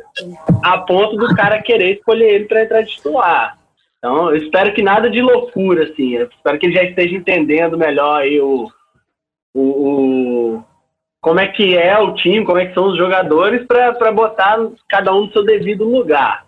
a 0.64 0.78
ponto 0.80 1.18
do 1.18 1.36
cara 1.36 1.62
querer 1.62 1.98
escolher 1.98 2.36
ele 2.36 2.46
para 2.46 2.64
entrar 2.64 2.86
titular. 2.86 3.58
Então, 3.98 4.30
eu 4.32 4.38
espero 4.38 4.74
que 4.74 4.82
nada 4.82 5.10
de 5.10 5.22
loucura, 5.22 5.84
assim. 5.84 6.16
Eu 6.16 6.28
espero 6.28 6.58
que 6.58 6.66
ele 6.66 6.76
já 6.76 6.84
esteja 6.84 7.16
entendendo 7.16 7.78
melhor 7.78 8.22
aí 8.22 8.40
o, 8.40 8.68
o, 9.54 9.62
o 9.62 10.64
como 11.22 11.40
é 11.40 11.48
que 11.48 11.78
é 11.78 11.98
o 12.00 12.16
time, 12.16 12.44
como 12.44 12.58
é 12.58 12.66
que 12.66 12.74
são 12.74 12.88
os 12.88 12.98
jogadores, 12.98 13.66
para 13.68 14.12
botar 14.12 14.58
cada 14.90 15.14
um 15.14 15.26
no 15.26 15.32
seu 15.32 15.46
devido 15.46 15.84
lugar. 15.84 16.46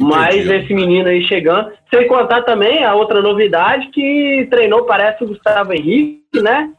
Mas 0.00 0.36
Entendi. 0.36 0.54
esse 0.64 0.74
menino 0.74 1.08
aí 1.08 1.26
chegando, 1.26 1.72
sem 1.92 2.06
contar 2.06 2.42
também 2.42 2.84
a 2.84 2.94
outra 2.94 3.20
novidade 3.20 3.88
que 3.88 4.46
treinou, 4.50 4.84
parece 4.84 5.24
o 5.24 5.28
Gustavo 5.28 5.72
Henrique, 5.72 6.40
né? 6.40 6.72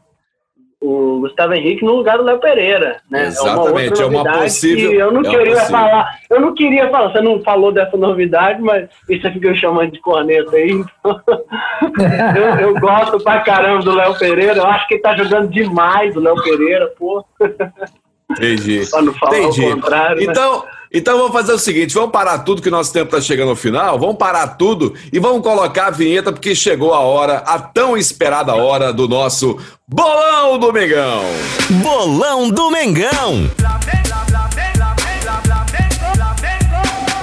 O 0.80 1.20
Gustavo 1.20 1.52
Henrique 1.52 1.84
no 1.84 1.96
lugar 1.96 2.16
do 2.16 2.24
Léo 2.24 2.40
Pereira, 2.40 3.00
né? 3.10 3.26
Exatamente, 3.26 4.00
é 4.00 4.06
uma, 4.06 4.18
é 4.18 4.22
uma 4.22 4.38
possível. 4.40 4.92
eu 4.92 5.12
não 5.12 5.20
é 5.20 5.24
queria 5.24 5.54
possível. 5.54 5.70
falar, 5.70 6.18
eu 6.30 6.40
não 6.40 6.54
queria 6.54 6.90
falar, 6.90 7.12
você 7.12 7.20
não 7.20 7.42
falou 7.42 7.70
dessa 7.70 7.96
novidade, 7.98 8.62
mas 8.62 8.88
você 9.06 9.30
fica 9.30 9.54
chamando 9.54 9.92
de 9.92 10.00
corneta 10.00 10.56
aí. 10.56 10.70
Então, 10.70 11.20
eu, 12.34 12.68
eu, 12.68 12.80
gosto 12.80 13.22
pra 13.22 13.40
caramba 13.40 13.82
do 13.82 13.94
Léo 13.94 14.18
Pereira, 14.18 14.56
eu 14.56 14.66
acho 14.66 14.88
que 14.88 14.94
ele 14.94 15.02
tá 15.02 15.14
jogando 15.16 15.50
demais 15.50 16.16
o 16.16 16.20
Léo 16.20 16.42
Pereira, 16.42 16.86
pô. 16.98 17.24
Entendi. 18.30 18.86
pra 18.90 19.02
não 19.02 19.14
falar 19.14 19.38
Entendi. 19.38 19.64
o 19.64 19.74
contrário. 19.74 20.16
Né? 20.16 20.26
Então. 20.30 20.62
Né? 20.62 20.70
Então 20.92 21.16
vamos 21.16 21.32
fazer 21.32 21.52
o 21.52 21.58
seguinte: 21.58 21.94
vamos 21.94 22.10
parar 22.10 22.38
tudo, 22.40 22.60
que 22.60 22.68
nosso 22.68 22.92
tempo 22.92 23.06
está 23.06 23.20
chegando 23.20 23.50
ao 23.50 23.56
final. 23.56 23.98
Vamos 23.98 24.16
parar 24.16 24.48
tudo 24.48 24.92
e 25.12 25.20
vamos 25.20 25.42
colocar 25.42 25.86
a 25.86 25.90
vinheta, 25.90 26.32
porque 26.32 26.52
chegou 26.54 26.92
a 26.92 26.98
hora, 26.98 27.38
a 27.46 27.60
tão 27.60 27.96
esperada 27.96 28.54
hora 28.56 28.92
do 28.92 29.06
nosso 29.06 29.56
Bolão 29.86 30.58
do 30.58 30.72
Mengão. 30.72 31.22
Bolão 31.70 32.50
do 32.50 32.70
Mengão. 32.70 33.48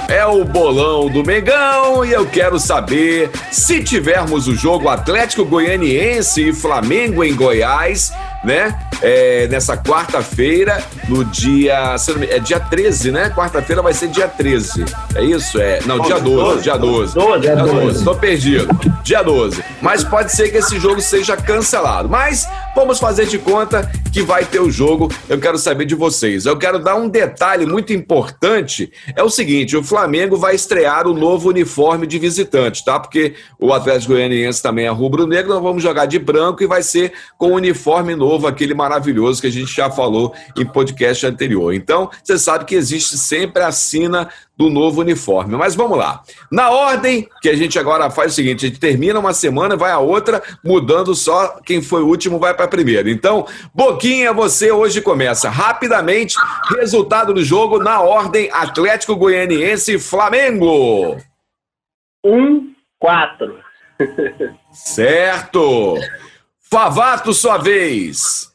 É 0.08 0.24
o 0.24 0.42
bolão 0.42 1.10
do 1.10 1.22
Mengão 1.22 2.02
e 2.02 2.12
eu 2.12 2.24
quero 2.24 2.58
saber 2.58 3.30
se 3.52 3.84
tivermos 3.84 4.48
o 4.48 4.56
jogo 4.56 4.88
Atlético 4.88 5.44
Goianiense 5.44 6.48
e 6.48 6.52
Flamengo 6.54 7.22
em 7.22 7.36
Goiás, 7.36 8.10
né? 8.44 8.78
É, 9.00 9.46
nessa 9.48 9.76
quarta-feira, 9.76 10.82
no 11.08 11.24
dia. 11.24 11.96
É 12.30 12.38
dia 12.38 12.58
13, 12.58 13.12
né? 13.12 13.30
Quarta-feira 13.30 13.82
vai 13.82 13.92
ser 13.92 14.08
dia 14.08 14.28
13. 14.28 14.84
É 15.14 15.22
isso? 15.22 15.60
É. 15.60 15.80
Não, 15.86 16.00
dia 16.00 16.18
12, 16.18 16.62
dia 16.62 16.76
12. 16.76 17.14
12, 17.14 17.40
dia 17.40 17.56
12. 17.56 18.04
Tô 18.04 18.14
perdido. 18.14 18.68
Dia 19.02 19.22
12. 19.22 19.62
Mas 19.80 20.04
pode 20.04 20.32
ser 20.32 20.50
que 20.50 20.58
esse 20.58 20.78
jogo 20.78 21.00
seja 21.00 21.36
cancelado. 21.36 22.08
Mas 22.08 22.48
vamos 22.74 22.98
fazer 22.98 23.26
de 23.26 23.38
conta 23.38 23.90
que 24.12 24.22
vai 24.22 24.44
ter 24.44 24.60
o 24.60 24.70
jogo. 24.70 25.10
Eu 25.28 25.38
quero 25.38 25.58
saber 25.58 25.84
de 25.84 25.94
vocês. 25.94 26.46
Eu 26.46 26.56
quero 26.56 26.78
dar 26.78 26.96
um 26.96 27.08
detalhe 27.08 27.66
muito 27.66 27.92
importante. 27.92 28.92
É 29.14 29.22
o 29.22 29.30
seguinte: 29.30 29.76
o 29.76 29.82
Flamengo 29.82 30.36
vai 30.36 30.54
estrear 30.54 31.06
o 31.06 31.14
novo 31.14 31.48
uniforme 31.48 32.06
de 32.06 32.18
visitante, 32.18 32.84
tá? 32.84 32.98
Porque 32.98 33.34
o 33.58 33.72
Atlético 33.72 34.12
Goianiense 34.12 34.62
também 34.62 34.86
é 34.86 34.90
rubro-negro. 34.90 35.54
Nós 35.54 35.62
vamos 35.62 35.82
jogar 35.82 36.06
de 36.06 36.18
branco 36.18 36.62
e 36.62 36.66
vai 36.66 36.82
ser 36.82 37.12
com 37.36 37.52
o 37.52 37.54
uniforme 37.54 38.14
novo, 38.14 38.27
aquele 38.46 38.74
maravilhoso 38.74 39.40
que 39.40 39.46
a 39.46 39.52
gente 39.52 39.74
já 39.74 39.90
falou 39.90 40.34
em 40.56 40.66
podcast 40.66 41.26
anterior. 41.26 41.72
Então, 41.72 42.10
você 42.22 42.38
sabe 42.38 42.64
que 42.64 42.74
existe 42.74 43.16
sempre 43.16 43.62
a 43.62 43.72
sina 43.72 44.28
do 44.58 44.68
novo 44.68 45.00
uniforme. 45.02 45.56
Mas 45.56 45.76
vamos 45.76 45.96
lá. 45.96 46.22
Na 46.50 46.70
ordem 46.70 47.28
que 47.40 47.48
a 47.48 47.56
gente 47.56 47.78
agora 47.78 48.10
faz 48.10 48.32
o 48.32 48.34
seguinte: 48.34 48.66
a 48.66 48.68
gente 48.68 48.80
termina 48.80 49.18
uma 49.18 49.32
semana, 49.32 49.76
vai 49.76 49.92
a 49.92 50.00
outra, 50.00 50.42
mudando 50.64 51.14
só 51.14 51.60
quem 51.64 51.80
foi 51.80 52.02
o 52.02 52.08
último 52.08 52.38
vai 52.40 52.52
para 52.52 52.64
a 52.64 52.68
primeira. 52.68 53.08
Então, 53.08 53.46
Boquinha, 53.72 54.32
você 54.32 54.72
hoje 54.72 55.00
começa 55.00 55.48
rapidamente. 55.48 56.36
Resultado 56.76 57.32
do 57.32 57.44
jogo 57.44 57.78
na 57.78 58.00
ordem: 58.00 58.50
Atlético 58.52 59.14
Goianiense 59.14 59.98
Flamengo. 59.98 61.16
Um, 62.26 62.72
quatro. 62.98 63.58
certo. 64.72 65.94
Favato, 66.70 67.32
sua 67.32 67.58
vez. 67.58 68.52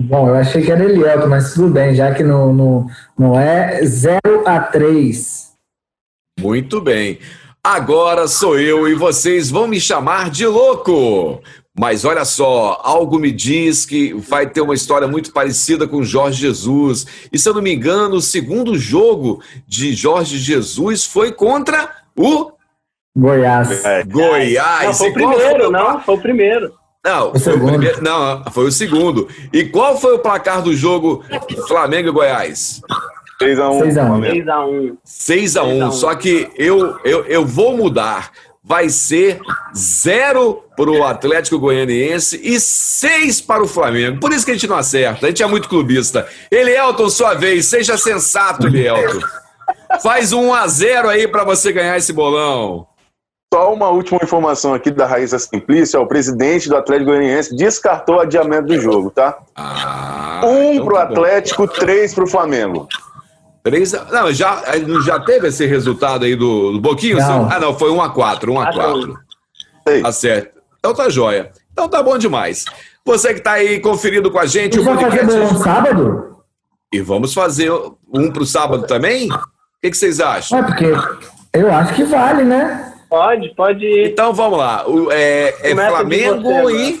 Bom, 0.00 0.28
eu 0.28 0.34
achei 0.34 0.62
que 0.62 0.70
era 0.70 0.84
Elielto, 0.84 1.28
mas 1.28 1.54
tudo 1.54 1.68
bem, 1.70 1.94
já 1.94 2.14
que 2.14 2.22
não, 2.22 2.52
não, 2.52 2.86
não 3.18 3.38
é 3.38 3.84
0 3.84 4.20
a 4.46 4.60
3. 4.60 5.52
Muito 6.40 6.80
bem. 6.80 7.18
Agora 7.62 8.28
sou 8.28 8.58
eu 8.58 8.88
e 8.88 8.94
vocês 8.94 9.50
vão 9.50 9.66
me 9.66 9.80
chamar 9.80 10.30
de 10.30 10.46
louco. 10.46 11.42
Mas 11.78 12.04
olha 12.04 12.24
só, 12.24 12.80
algo 12.82 13.18
me 13.18 13.30
diz 13.30 13.84
que 13.84 14.14
vai 14.14 14.48
ter 14.48 14.62
uma 14.62 14.74
história 14.74 15.06
muito 15.06 15.32
parecida 15.32 15.86
com 15.86 16.02
Jorge 16.02 16.40
Jesus. 16.40 17.06
E 17.30 17.38
se 17.38 17.48
eu 17.48 17.52
não 17.54 17.60
me 17.60 17.74
engano, 17.74 18.16
o 18.16 18.22
segundo 18.22 18.78
jogo 18.78 19.42
de 19.66 19.92
Jorge 19.92 20.38
Jesus 20.38 21.04
foi 21.04 21.32
contra 21.32 21.90
o 22.16 22.52
Goiás. 23.14 23.84
É. 23.84 24.04
Goiás. 24.04 24.86
Não, 24.86 24.94
foi 24.94 25.08
o 25.08 25.12
primeiro, 25.12 25.70
não, 25.70 26.00
foi 26.00 26.14
o 26.14 26.20
primeiro. 26.20 26.85
Não, 27.06 27.32
foi 27.36 27.54
o 27.54 27.64
primeiro, 27.64 28.02
não, 28.02 28.42
foi 28.50 28.66
o 28.66 28.72
segundo. 28.72 29.28
E 29.52 29.64
qual 29.64 29.96
foi 29.96 30.14
o 30.14 30.18
placar 30.18 30.60
do 30.60 30.74
jogo 30.74 31.22
Flamengo 31.68 32.08
e 32.08 32.10
Goiás? 32.10 32.80
6x1. 33.40 34.42
6x1. 34.42 34.96
6x1. 35.06 35.92
Só 35.92 36.12
que 36.16 36.50
eu, 36.56 36.98
eu, 37.04 37.24
eu 37.26 37.46
vou 37.46 37.76
mudar. 37.76 38.32
Vai 38.68 38.88
ser 38.88 39.38
0 39.76 40.64
para 40.76 40.90
o 40.90 41.04
Atlético 41.04 41.60
Goianiense 41.60 42.40
e 42.42 42.58
6 42.58 43.40
para 43.42 43.62
o 43.62 43.68
Flamengo. 43.68 44.18
Por 44.18 44.32
isso 44.32 44.44
que 44.44 44.50
a 44.50 44.54
gente 44.54 44.66
não 44.66 44.76
acerta. 44.76 45.26
A 45.26 45.28
gente 45.28 45.40
é 45.40 45.46
muito 45.46 45.68
clubista. 45.68 46.26
Elielton, 46.50 47.08
sua 47.08 47.34
vez. 47.34 47.66
Seja 47.66 47.96
sensato, 47.96 48.66
Elielton. 48.66 49.24
Faz 50.02 50.32
um 50.32 50.50
1x0 50.50 51.06
aí 51.06 51.28
para 51.28 51.44
você 51.44 51.72
ganhar 51.72 51.96
esse 51.96 52.12
bolão. 52.12 52.88
Só 53.52 53.72
uma 53.72 53.88
última 53.90 54.18
informação 54.22 54.74
aqui 54.74 54.90
da 54.90 55.06
Raíssa 55.06 55.38
Simplícia, 55.38 56.00
o 56.00 56.06
presidente 56.06 56.68
do 56.68 56.76
Atlético 56.76 57.10
Goianiense 57.10 57.54
descartou 57.54 58.16
o 58.16 58.20
adiamento 58.20 58.66
do 58.66 58.80
jogo, 58.80 59.10
tá? 59.10 59.38
Ah, 59.54 60.40
um 60.44 60.72
então 60.72 60.84
pro 60.84 60.96
tá 60.96 61.02
Atlético, 61.04 61.66
bom. 61.66 61.72
três 61.72 62.12
pro 62.12 62.26
Flamengo. 62.26 62.88
Três, 63.62 63.92
não, 64.12 64.32
já, 64.32 64.62
já 65.04 65.20
teve 65.20 65.48
esse 65.48 65.64
resultado 65.66 66.24
aí 66.24 66.36
do, 66.36 66.72
do 66.72 66.80
Boquinho? 66.80 67.18
Não. 67.18 67.48
Ah, 67.50 67.58
não, 67.58 67.76
foi 67.76 67.90
1 67.90 68.02
a 68.02 68.10
4 68.10 68.52
1 68.52 68.60
a 68.60 68.72
4 68.72 69.18
Tá 70.02 70.12
certo. 70.12 70.60
Então 70.78 70.94
tá 70.94 71.08
jóia. 71.08 71.50
Então 71.72 71.88
tá 71.88 72.02
bom 72.02 72.18
demais. 72.18 72.64
Você 73.04 73.34
que 73.34 73.40
tá 73.40 73.52
aí 73.52 73.80
conferindo 73.80 74.30
com 74.30 74.38
a 74.38 74.46
gente 74.46 74.76
e 74.76 74.80
o 74.80 74.84
podcast. 74.84 75.24
Fazer 75.26 75.40
um 75.40 75.58
sábado? 75.58 76.36
E 76.92 77.00
vamos 77.00 77.32
fazer 77.32 77.72
um 78.12 78.30
pro 78.30 78.44
sábado 78.44 78.86
também? 78.86 79.30
O 79.30 79.38
que, 79.82 79.90
que 79.90 79.96
vocês 79.96 80.20
acham? 80.20 80.58
É, 80.58 80.62
porque 80.62 80.92
eu 81.52 81.72
acho 81.72 81.94
que 81.94 82.04
vale, 82.04 82.44
né? 82.44 82.85
Pode, 83.08 83.54
pode 83.54 83.84
ir. 83.84 84.08
Então 84.10 84.32
vamos 84.32 84.58
lá. 84.58 84.88
O, 84.88 85.10
é, 85.10 85.54
é 85.62 85.74
Flamengo 85.74 86.64
você, 86.64 86.76
e. 86.76 87.00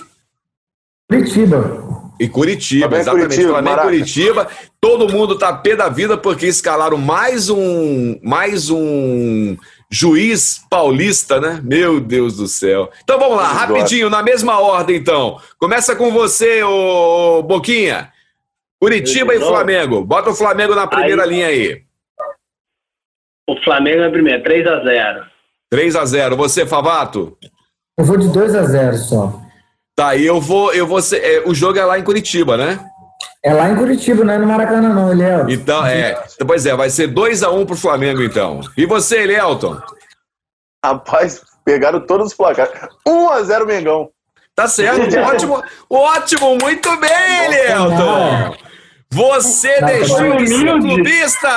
Curitiba. 1.08 1.86
E 2.18 2.28
Curitiba, 2.28 2.88
Flamengo 2.88 3.02
exatamente. 3.02 3.28
Curitiba, 3.28 3.52
Flamengo 3.52 3.80
e 3.80 3.82
Curitiba. 3.82 4.48
Todo 4.80 5.12
mundo 5.12 5.38
tá 5.38 5.52
pé 5.52 5.76
da 5.76 5.88
vida 5.88 6.16
porque 6.16 6.46
escalaram 6.46 6.96
mais 6.96 7.50
um, 7.50 8.18
mais 8.22 8.70
um 8.70 9.56
juiz 9.90 10.64
paulista, 10.70 11.40
né? 11.40 11.60
Meu 11.62 12.00
Deus 12.00 12.36
do 12.36 12.46
céu. 12.46 12.90
Então 13.04 13.18
vamos 13.18 13.36
lá, 13.36 13.48
rapidinho, 13.48 14.08
na 14.08 14.22
mesma 14.22 14.58
ordem 14.58 14.96
então. 14.96 15.38
Começa 15.58 15.94
com 15.94 16.10
você, 16.10 16.62
ô 16.62 17.42
Boquinha. 17.42 18.10
Curitiba 18.80 19.34
e 19.34 19.38
Flamengo. 19.38 20.04
Bota 20.04 20.30
o 20.30 20.34
Flamengo 20.34 20.74
na 20.74 20.86
primeira 20.86 21.24
aí, 21.24 21.28
linha 21.28 21.46
aí. 21.48 21.82
O 23.48 23.56
Flamengo 23.62 24.02
é 24.02 24.10
primeiro, 24.10 24.42
3 24.42 24.66
a 24.66 24.84
0 24.84 25.35
3 25.70 25.96
a 25.96 26.04
0 26.04 26.36
Você, 26.36 26.66
Favato? 26.66 27.36
Eu 27.98 28.04
vou 28.04 28.16
de 28.16 28.28
2 28.28 28.54
a 28.54 28.62
0 28.64 28.96
só. 28.98 29.40
Tá, 29.96 30.14
e 30.14 30.26
eu 30.26 30.40
vou. 30.40 30.74
Eu 30.74 30.86
vou 30.86 31.00
ser, 31.00 31.18
é, 31.24 31.48
o 31.48 31.54
jogo 31.54 31.78
é 31.78 31.84
lá 31.84 31.98
em 31.98 32.04
Curitiba, 32.04 32.56
né? 32.56 32.78
É 33.42 33.54
lá 33.54 33.70
em 33.70 33.76
Curitiba, 33.76 34.24
não 34.24 34.34
é 34.34 34.38
no 34.38 34.46
Maracanã, 34.46 34.92
não, 34.92 35.10
Elielton. 35.10 35.50
Então, 35.50 35.86
é. 35.86 36.22
Pois 36.46 36.66
é, 36.66 36.74
vai 36.74 36.90
ser 36.90 37.12
2x1 37.12 37.52
um 37.52 37.64
pro 37.64 37.76
Flamengo, 37.76 38.22
então. 38.22 38.60
E 38.76 38.84
você, 38.84 39.22
Elielton? 39.22 39.80
Rapaz, 40.84 41.42
pegaram 41.64 42.04
todos 42.04 42.28
os 42.28 42.34
placares. 42.34 42.72
1x0 43.06 43.66
Mengão. 43.66 44.10
Tá 44.54 44.66
certo, 44.66 45.18
ótimo, 45.18 45.62
ótimo, 45.88 46.58
muito 46.60 46.96
bem, 46.96 47.44
Elielton. 47.44 48.56
Você 49.16 49.80
deixou 49.80 50.36
de 50.36 50.46
ser 50.46 50.78
clubista! 50.78 51.48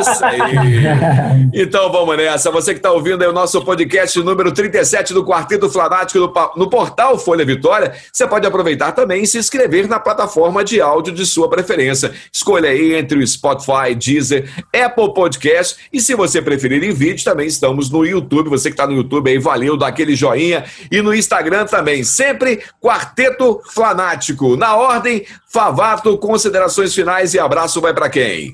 Isso 0.00 0.24
aí! 0.24 0.44
Então 1.56 1.90
vamos 1.90 2.16
nessa. 2.16 2.50
Você 2.50 2.72
que 2.72 2.78
está 2.78 2.90
ouvindo 2.90 3.22
aí 3.22 3.28
o 3.28 3.32
nosso 3.32 3.64
podcast 3.64 4.18
número 4.20 4.50
37 4.50 5.14
do 5.14 5.24
Quarteto 5.24 5.70
Flanático 5.70 6.18
no, 6.18 6.32
no 6.56 6.68
portal 6.68 7.16
Folha 7.16 7.44
Vitória, 7.44 7.94
você 8.12 8.26
pode 8.26 8.44
aproveitar 8.44 8.90
também 8.90 9.22
e 9.22 9.26
se 9.26 9.38
inscrever 9.38 9.88
na 9.88 10.00
plataforma 10.00 10.64
de 10.64 10.80
áudio 10.80 11.14
de 11.14 11.24
sua 11.24 11.48
preferência. 11.48 12.12
Escolha 12.32 12.70
aí 12.70 12.94
entre 12.94 13.18
o 13.18 13.26
Spotify, 13.26 13.94
Deezer, 13.96 14.50
Apple 14.74 15.14
Podcast 15.14 15.76
e 15.92 16.00
se 16.00 16.14
você 16.14 16.42
preferir 16.42 16.82
em 16.82 16.92
vídeo, 16.92 17.24
também 17.24 17.46
estamos 17.46 17.88
no 17.88 18.04
YouTube. 18.04 18.50
Você 18.50 18.68
que 18.68 18.74
está 18.74 18.86
no 18.86 18.94
YouTube 18.94 19.30
aí, 19.30 19.38
valeu, 19.38 19.76
dá 19.76 19.86
aquele 19.86 20.16
joinha. 20.16 20.64
E 20.90 21.00
no 21.00 21.14
Instagram 21.14 21.66
também, 21.66 22.02
sempre 22.02 22.62
Quarteto 22.82 23.60
Flanático. 23.72 24.56
Na 24.56 24.74
ordem, 24.74 25.24
Favato, 25.54 26.18
considerações 26.18 26.83
finais 26.92 27.32
e 27.34 27.38
abraço 27.38 27.80
vai 27.80 27.94
para 27.94 28.10
quem? 28.10 28.52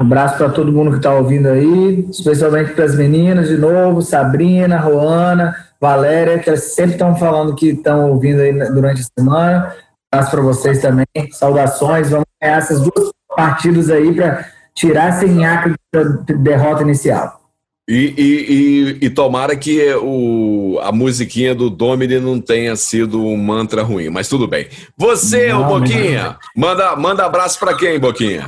Abraço 0.00 0.38
para 0.38 0.48
todo 0.48 0.72
mundo 0.72 0.92
que 0.92 0.96
está 0.96 1.14
ouvindo 1.14 1.48
aí, 1.48 2.06
especialmente 2.10 2.72
para 2.72 2.86
as 2.86 2.96
meninas 2.96 3.48
de 3.48 3.58
novo, 3.58 4.00
Sabrina, 4.00 4.80
Roana, 4.80 5.54
Valéria, 5.80 6.38
que 6.38 6.56
sempre 6.56 6.92
estão 6.92 7.14
falando 7.14 7.54
que 7.54 7.68
estão 7.68 8.10
ouvindo 8.10 8.40
aí 8.40 8.52
durante 8.70 9.02
a 9.02 9.20
semana. 9.20 9.76
Abraço 10.10 10.30
para 10.32 10.40
vocês 10.40 10.80
também, 10.80 11.06
saudações. 11.30 12.10
Vamos 12.10 12.26
ganhar 12.40 12.56
essas 12.56 12.80
duas 12.80 13.10
partidas 13.36 13.90
aí 13.90 14.12
para 14.14 14.44
tirar 14.74 15.10
esse 15.10 15.26
nhaque 15.26 15.74
da 15.94 16.02
derrota 16.34 16.82
inicial. 16.82 17.41
E, 17.88 18.14
e, 18.16 19.02
e, 19.02 19.06
e, 19.06 19.10
tomara 19.10 19.56
que 19.56 19.92
o, 19.94 20.78
a 20.82 20.92
musiquinha 20.92 21.52
do 21.52 21.68
Domini 21.68 22.20
não 22.20 22.40
tenha 22.40 22.76
sido 22.76 23.26
um 23.26 23.36
mantra 23.36 23.82
ruim, 23.82 24.08
mas 24.08 24.28
tudo 24.28 24.46
bem. 24.46 24.68
Você, 24.96 25.52
não, 25.52 25.66
Boquinha, 25.66 26.38
não. 26.54 26.68
manda, 26.68 26.94
manda 26.94 27.26
abraço 27.26 27.58
para 27.58 27.76
quem, 27.76 27.98
Boquinha? 27.98 28.46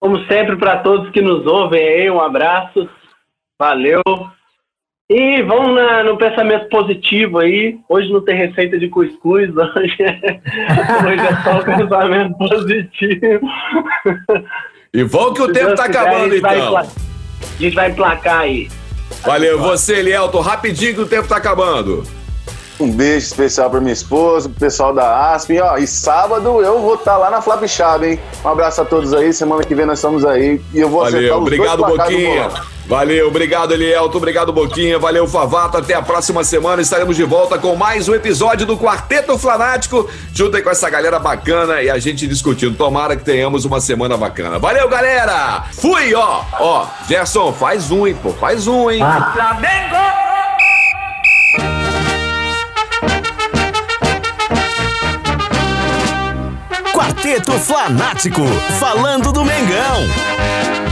Como 0.00 0.24
sempre, 0.24 0.56
para 0.56 0.78
todos 0.78 1.10
que 1.10 1.20
nos 1.20 1.46
ouvem 1.46 1.86
aí, 1.86 2.10
um 2.10 2.20
abraço. 2.20 2.88
Valeu. 3.58 4.02
E 5.10 5.42
vamos 5.42 5.74
na, 5.74 6.04
no 6.04 6.16
pensamento 6.16 6.68
positivo 6.70 7.38
aí. 7.38 7.78
Hoje 7.86 8.10
não 8.10 8.22
tem 8.22 8.36
receita 8.36 8.78
de 8.78 8.88
cuscuz, 8.88 9.50
hoje 9.56 9.96
é, 10.02 10.40
hoje 11.06 11.26
é 11.26 11.42
só 11.42 11.58
o 11.58 11.64
pensamento 11.64 12.38
positivo. 12.38 13.46
E 14.94 15.02
vamos 15.02 15.34
que 15.34 15.42
o 15.42 15.46
Se 15.46 15.52
tempo 15.52 15.70
está 15.70 15.84
acabando, 15.84 16.34
então. 16.34 17.07
A 17.58 17.62
gente 17.62 17.74
vai 17.74 17.90
emplacar 17.90 18.40
aí. 18.40 18.68
Valeu, 19.24 19.58
você, 19.58 19.96
Elielton, 19.96 20.40
rapidinho 20.40 20.94
que 20.94 21.00
o 21.00 21.06
tempo 21.06 21.26
tá 21.26 21.36
acabando. 21.36 22.04
Um 22.78 22.92
beijo 22.92 23.26
especial 23.26 23.68
para 23.68 23.80
minha 23.80 23.92
esposa, 23.92 24.48
pro 24.48 24.60
pessoal 24.60 24.94
da 24.94 25.32
Aspen. 25.32 25.60
Ó, 25.60 25.76
e 25.76 25.86
sábado 25.86 26.62
eu 26.62 26.80
vou 26.80 26.94
estar 26.94 27.12
tá 27.12 27.18
lá 27.18 27.30
na 27.30 27.42
Flapchab, 27.42 28.06
hein? 28.06 28.20
Um 28.44 28.48
abraço 28.48 28.80
a 28.80 28.84
todos 28.84 29.12
aí. 29.12 29.32
Semana 29.32 29.64
que 29.64 29.74
vem 29.74 29.84
nós 29.84 29.98
estamos 29.98 30.24
aí. 30.24 30.60
E 30.72 30.78
eu 30.78 30.88
vou 30.88 31.02
Valeu, 31.02 31.36
obrigado, 31.36 31.84
Boquinha. 31.84 32.48
Valeu, 32.88 33.28
obrigado, 33.28 33.74
Elielto, 33.74 34.16
obrigado, 34.16 34.50
Boquinha, 34.50 34.98
valeu, 34.98 35.28
Favato. 35.28 35.76
Até 35.76 35.92
a 35.92 36.00
próxima 36.00 36.42
semana 36.42 36.80
estaremos 36.80 37.14
de 37.14 37.22
volta 37.22 37.58
com 37.58 37.76
mais 37.76 38.08
um 38.08 38.14
episódio 38.14 38.66
do 38.66 38.78
Quarteto 38.78 39.36
Flanático, 39.36 40.08
junto 40.32 40.62
com 40.62 40.70
essa 40.70 40.88
galera 40.88 41.18
bacana 41.18 41.82
e 41.82 41.90
a 41.90 41.98
gente 41.98 42.26
discutindo. 42.26 42.74
Tomara 42.78 43.14
que 43.14 43.22
tenhamos 43.22 43.66
uma 43.66 43.78
semana 43.78 44.16
bacana. 44.16 44.58
Valeu, 44.58 44.88
galera! 44.88 45.64
Fui, 45.72 46.14
ó! 46.14 46.42
Ó, 46.58 46.86
Gerson, 47.06 47.52
faz 47.52 47.90
um, 47.90 48.06
hein, 48.06 48.16
pô, 48.22 48.32
faz 48.32 48.66
um, 48.66 48.90
hein? 48.90 49.02
Ah. 49.02 49.32
Flamengo! 49.34 49.96
Quarteto 56.94 57.52
Flanático, 57.52 58.46
falando 58.80 59.30
do 59.30 59.44
Mengão. 59.44 60.87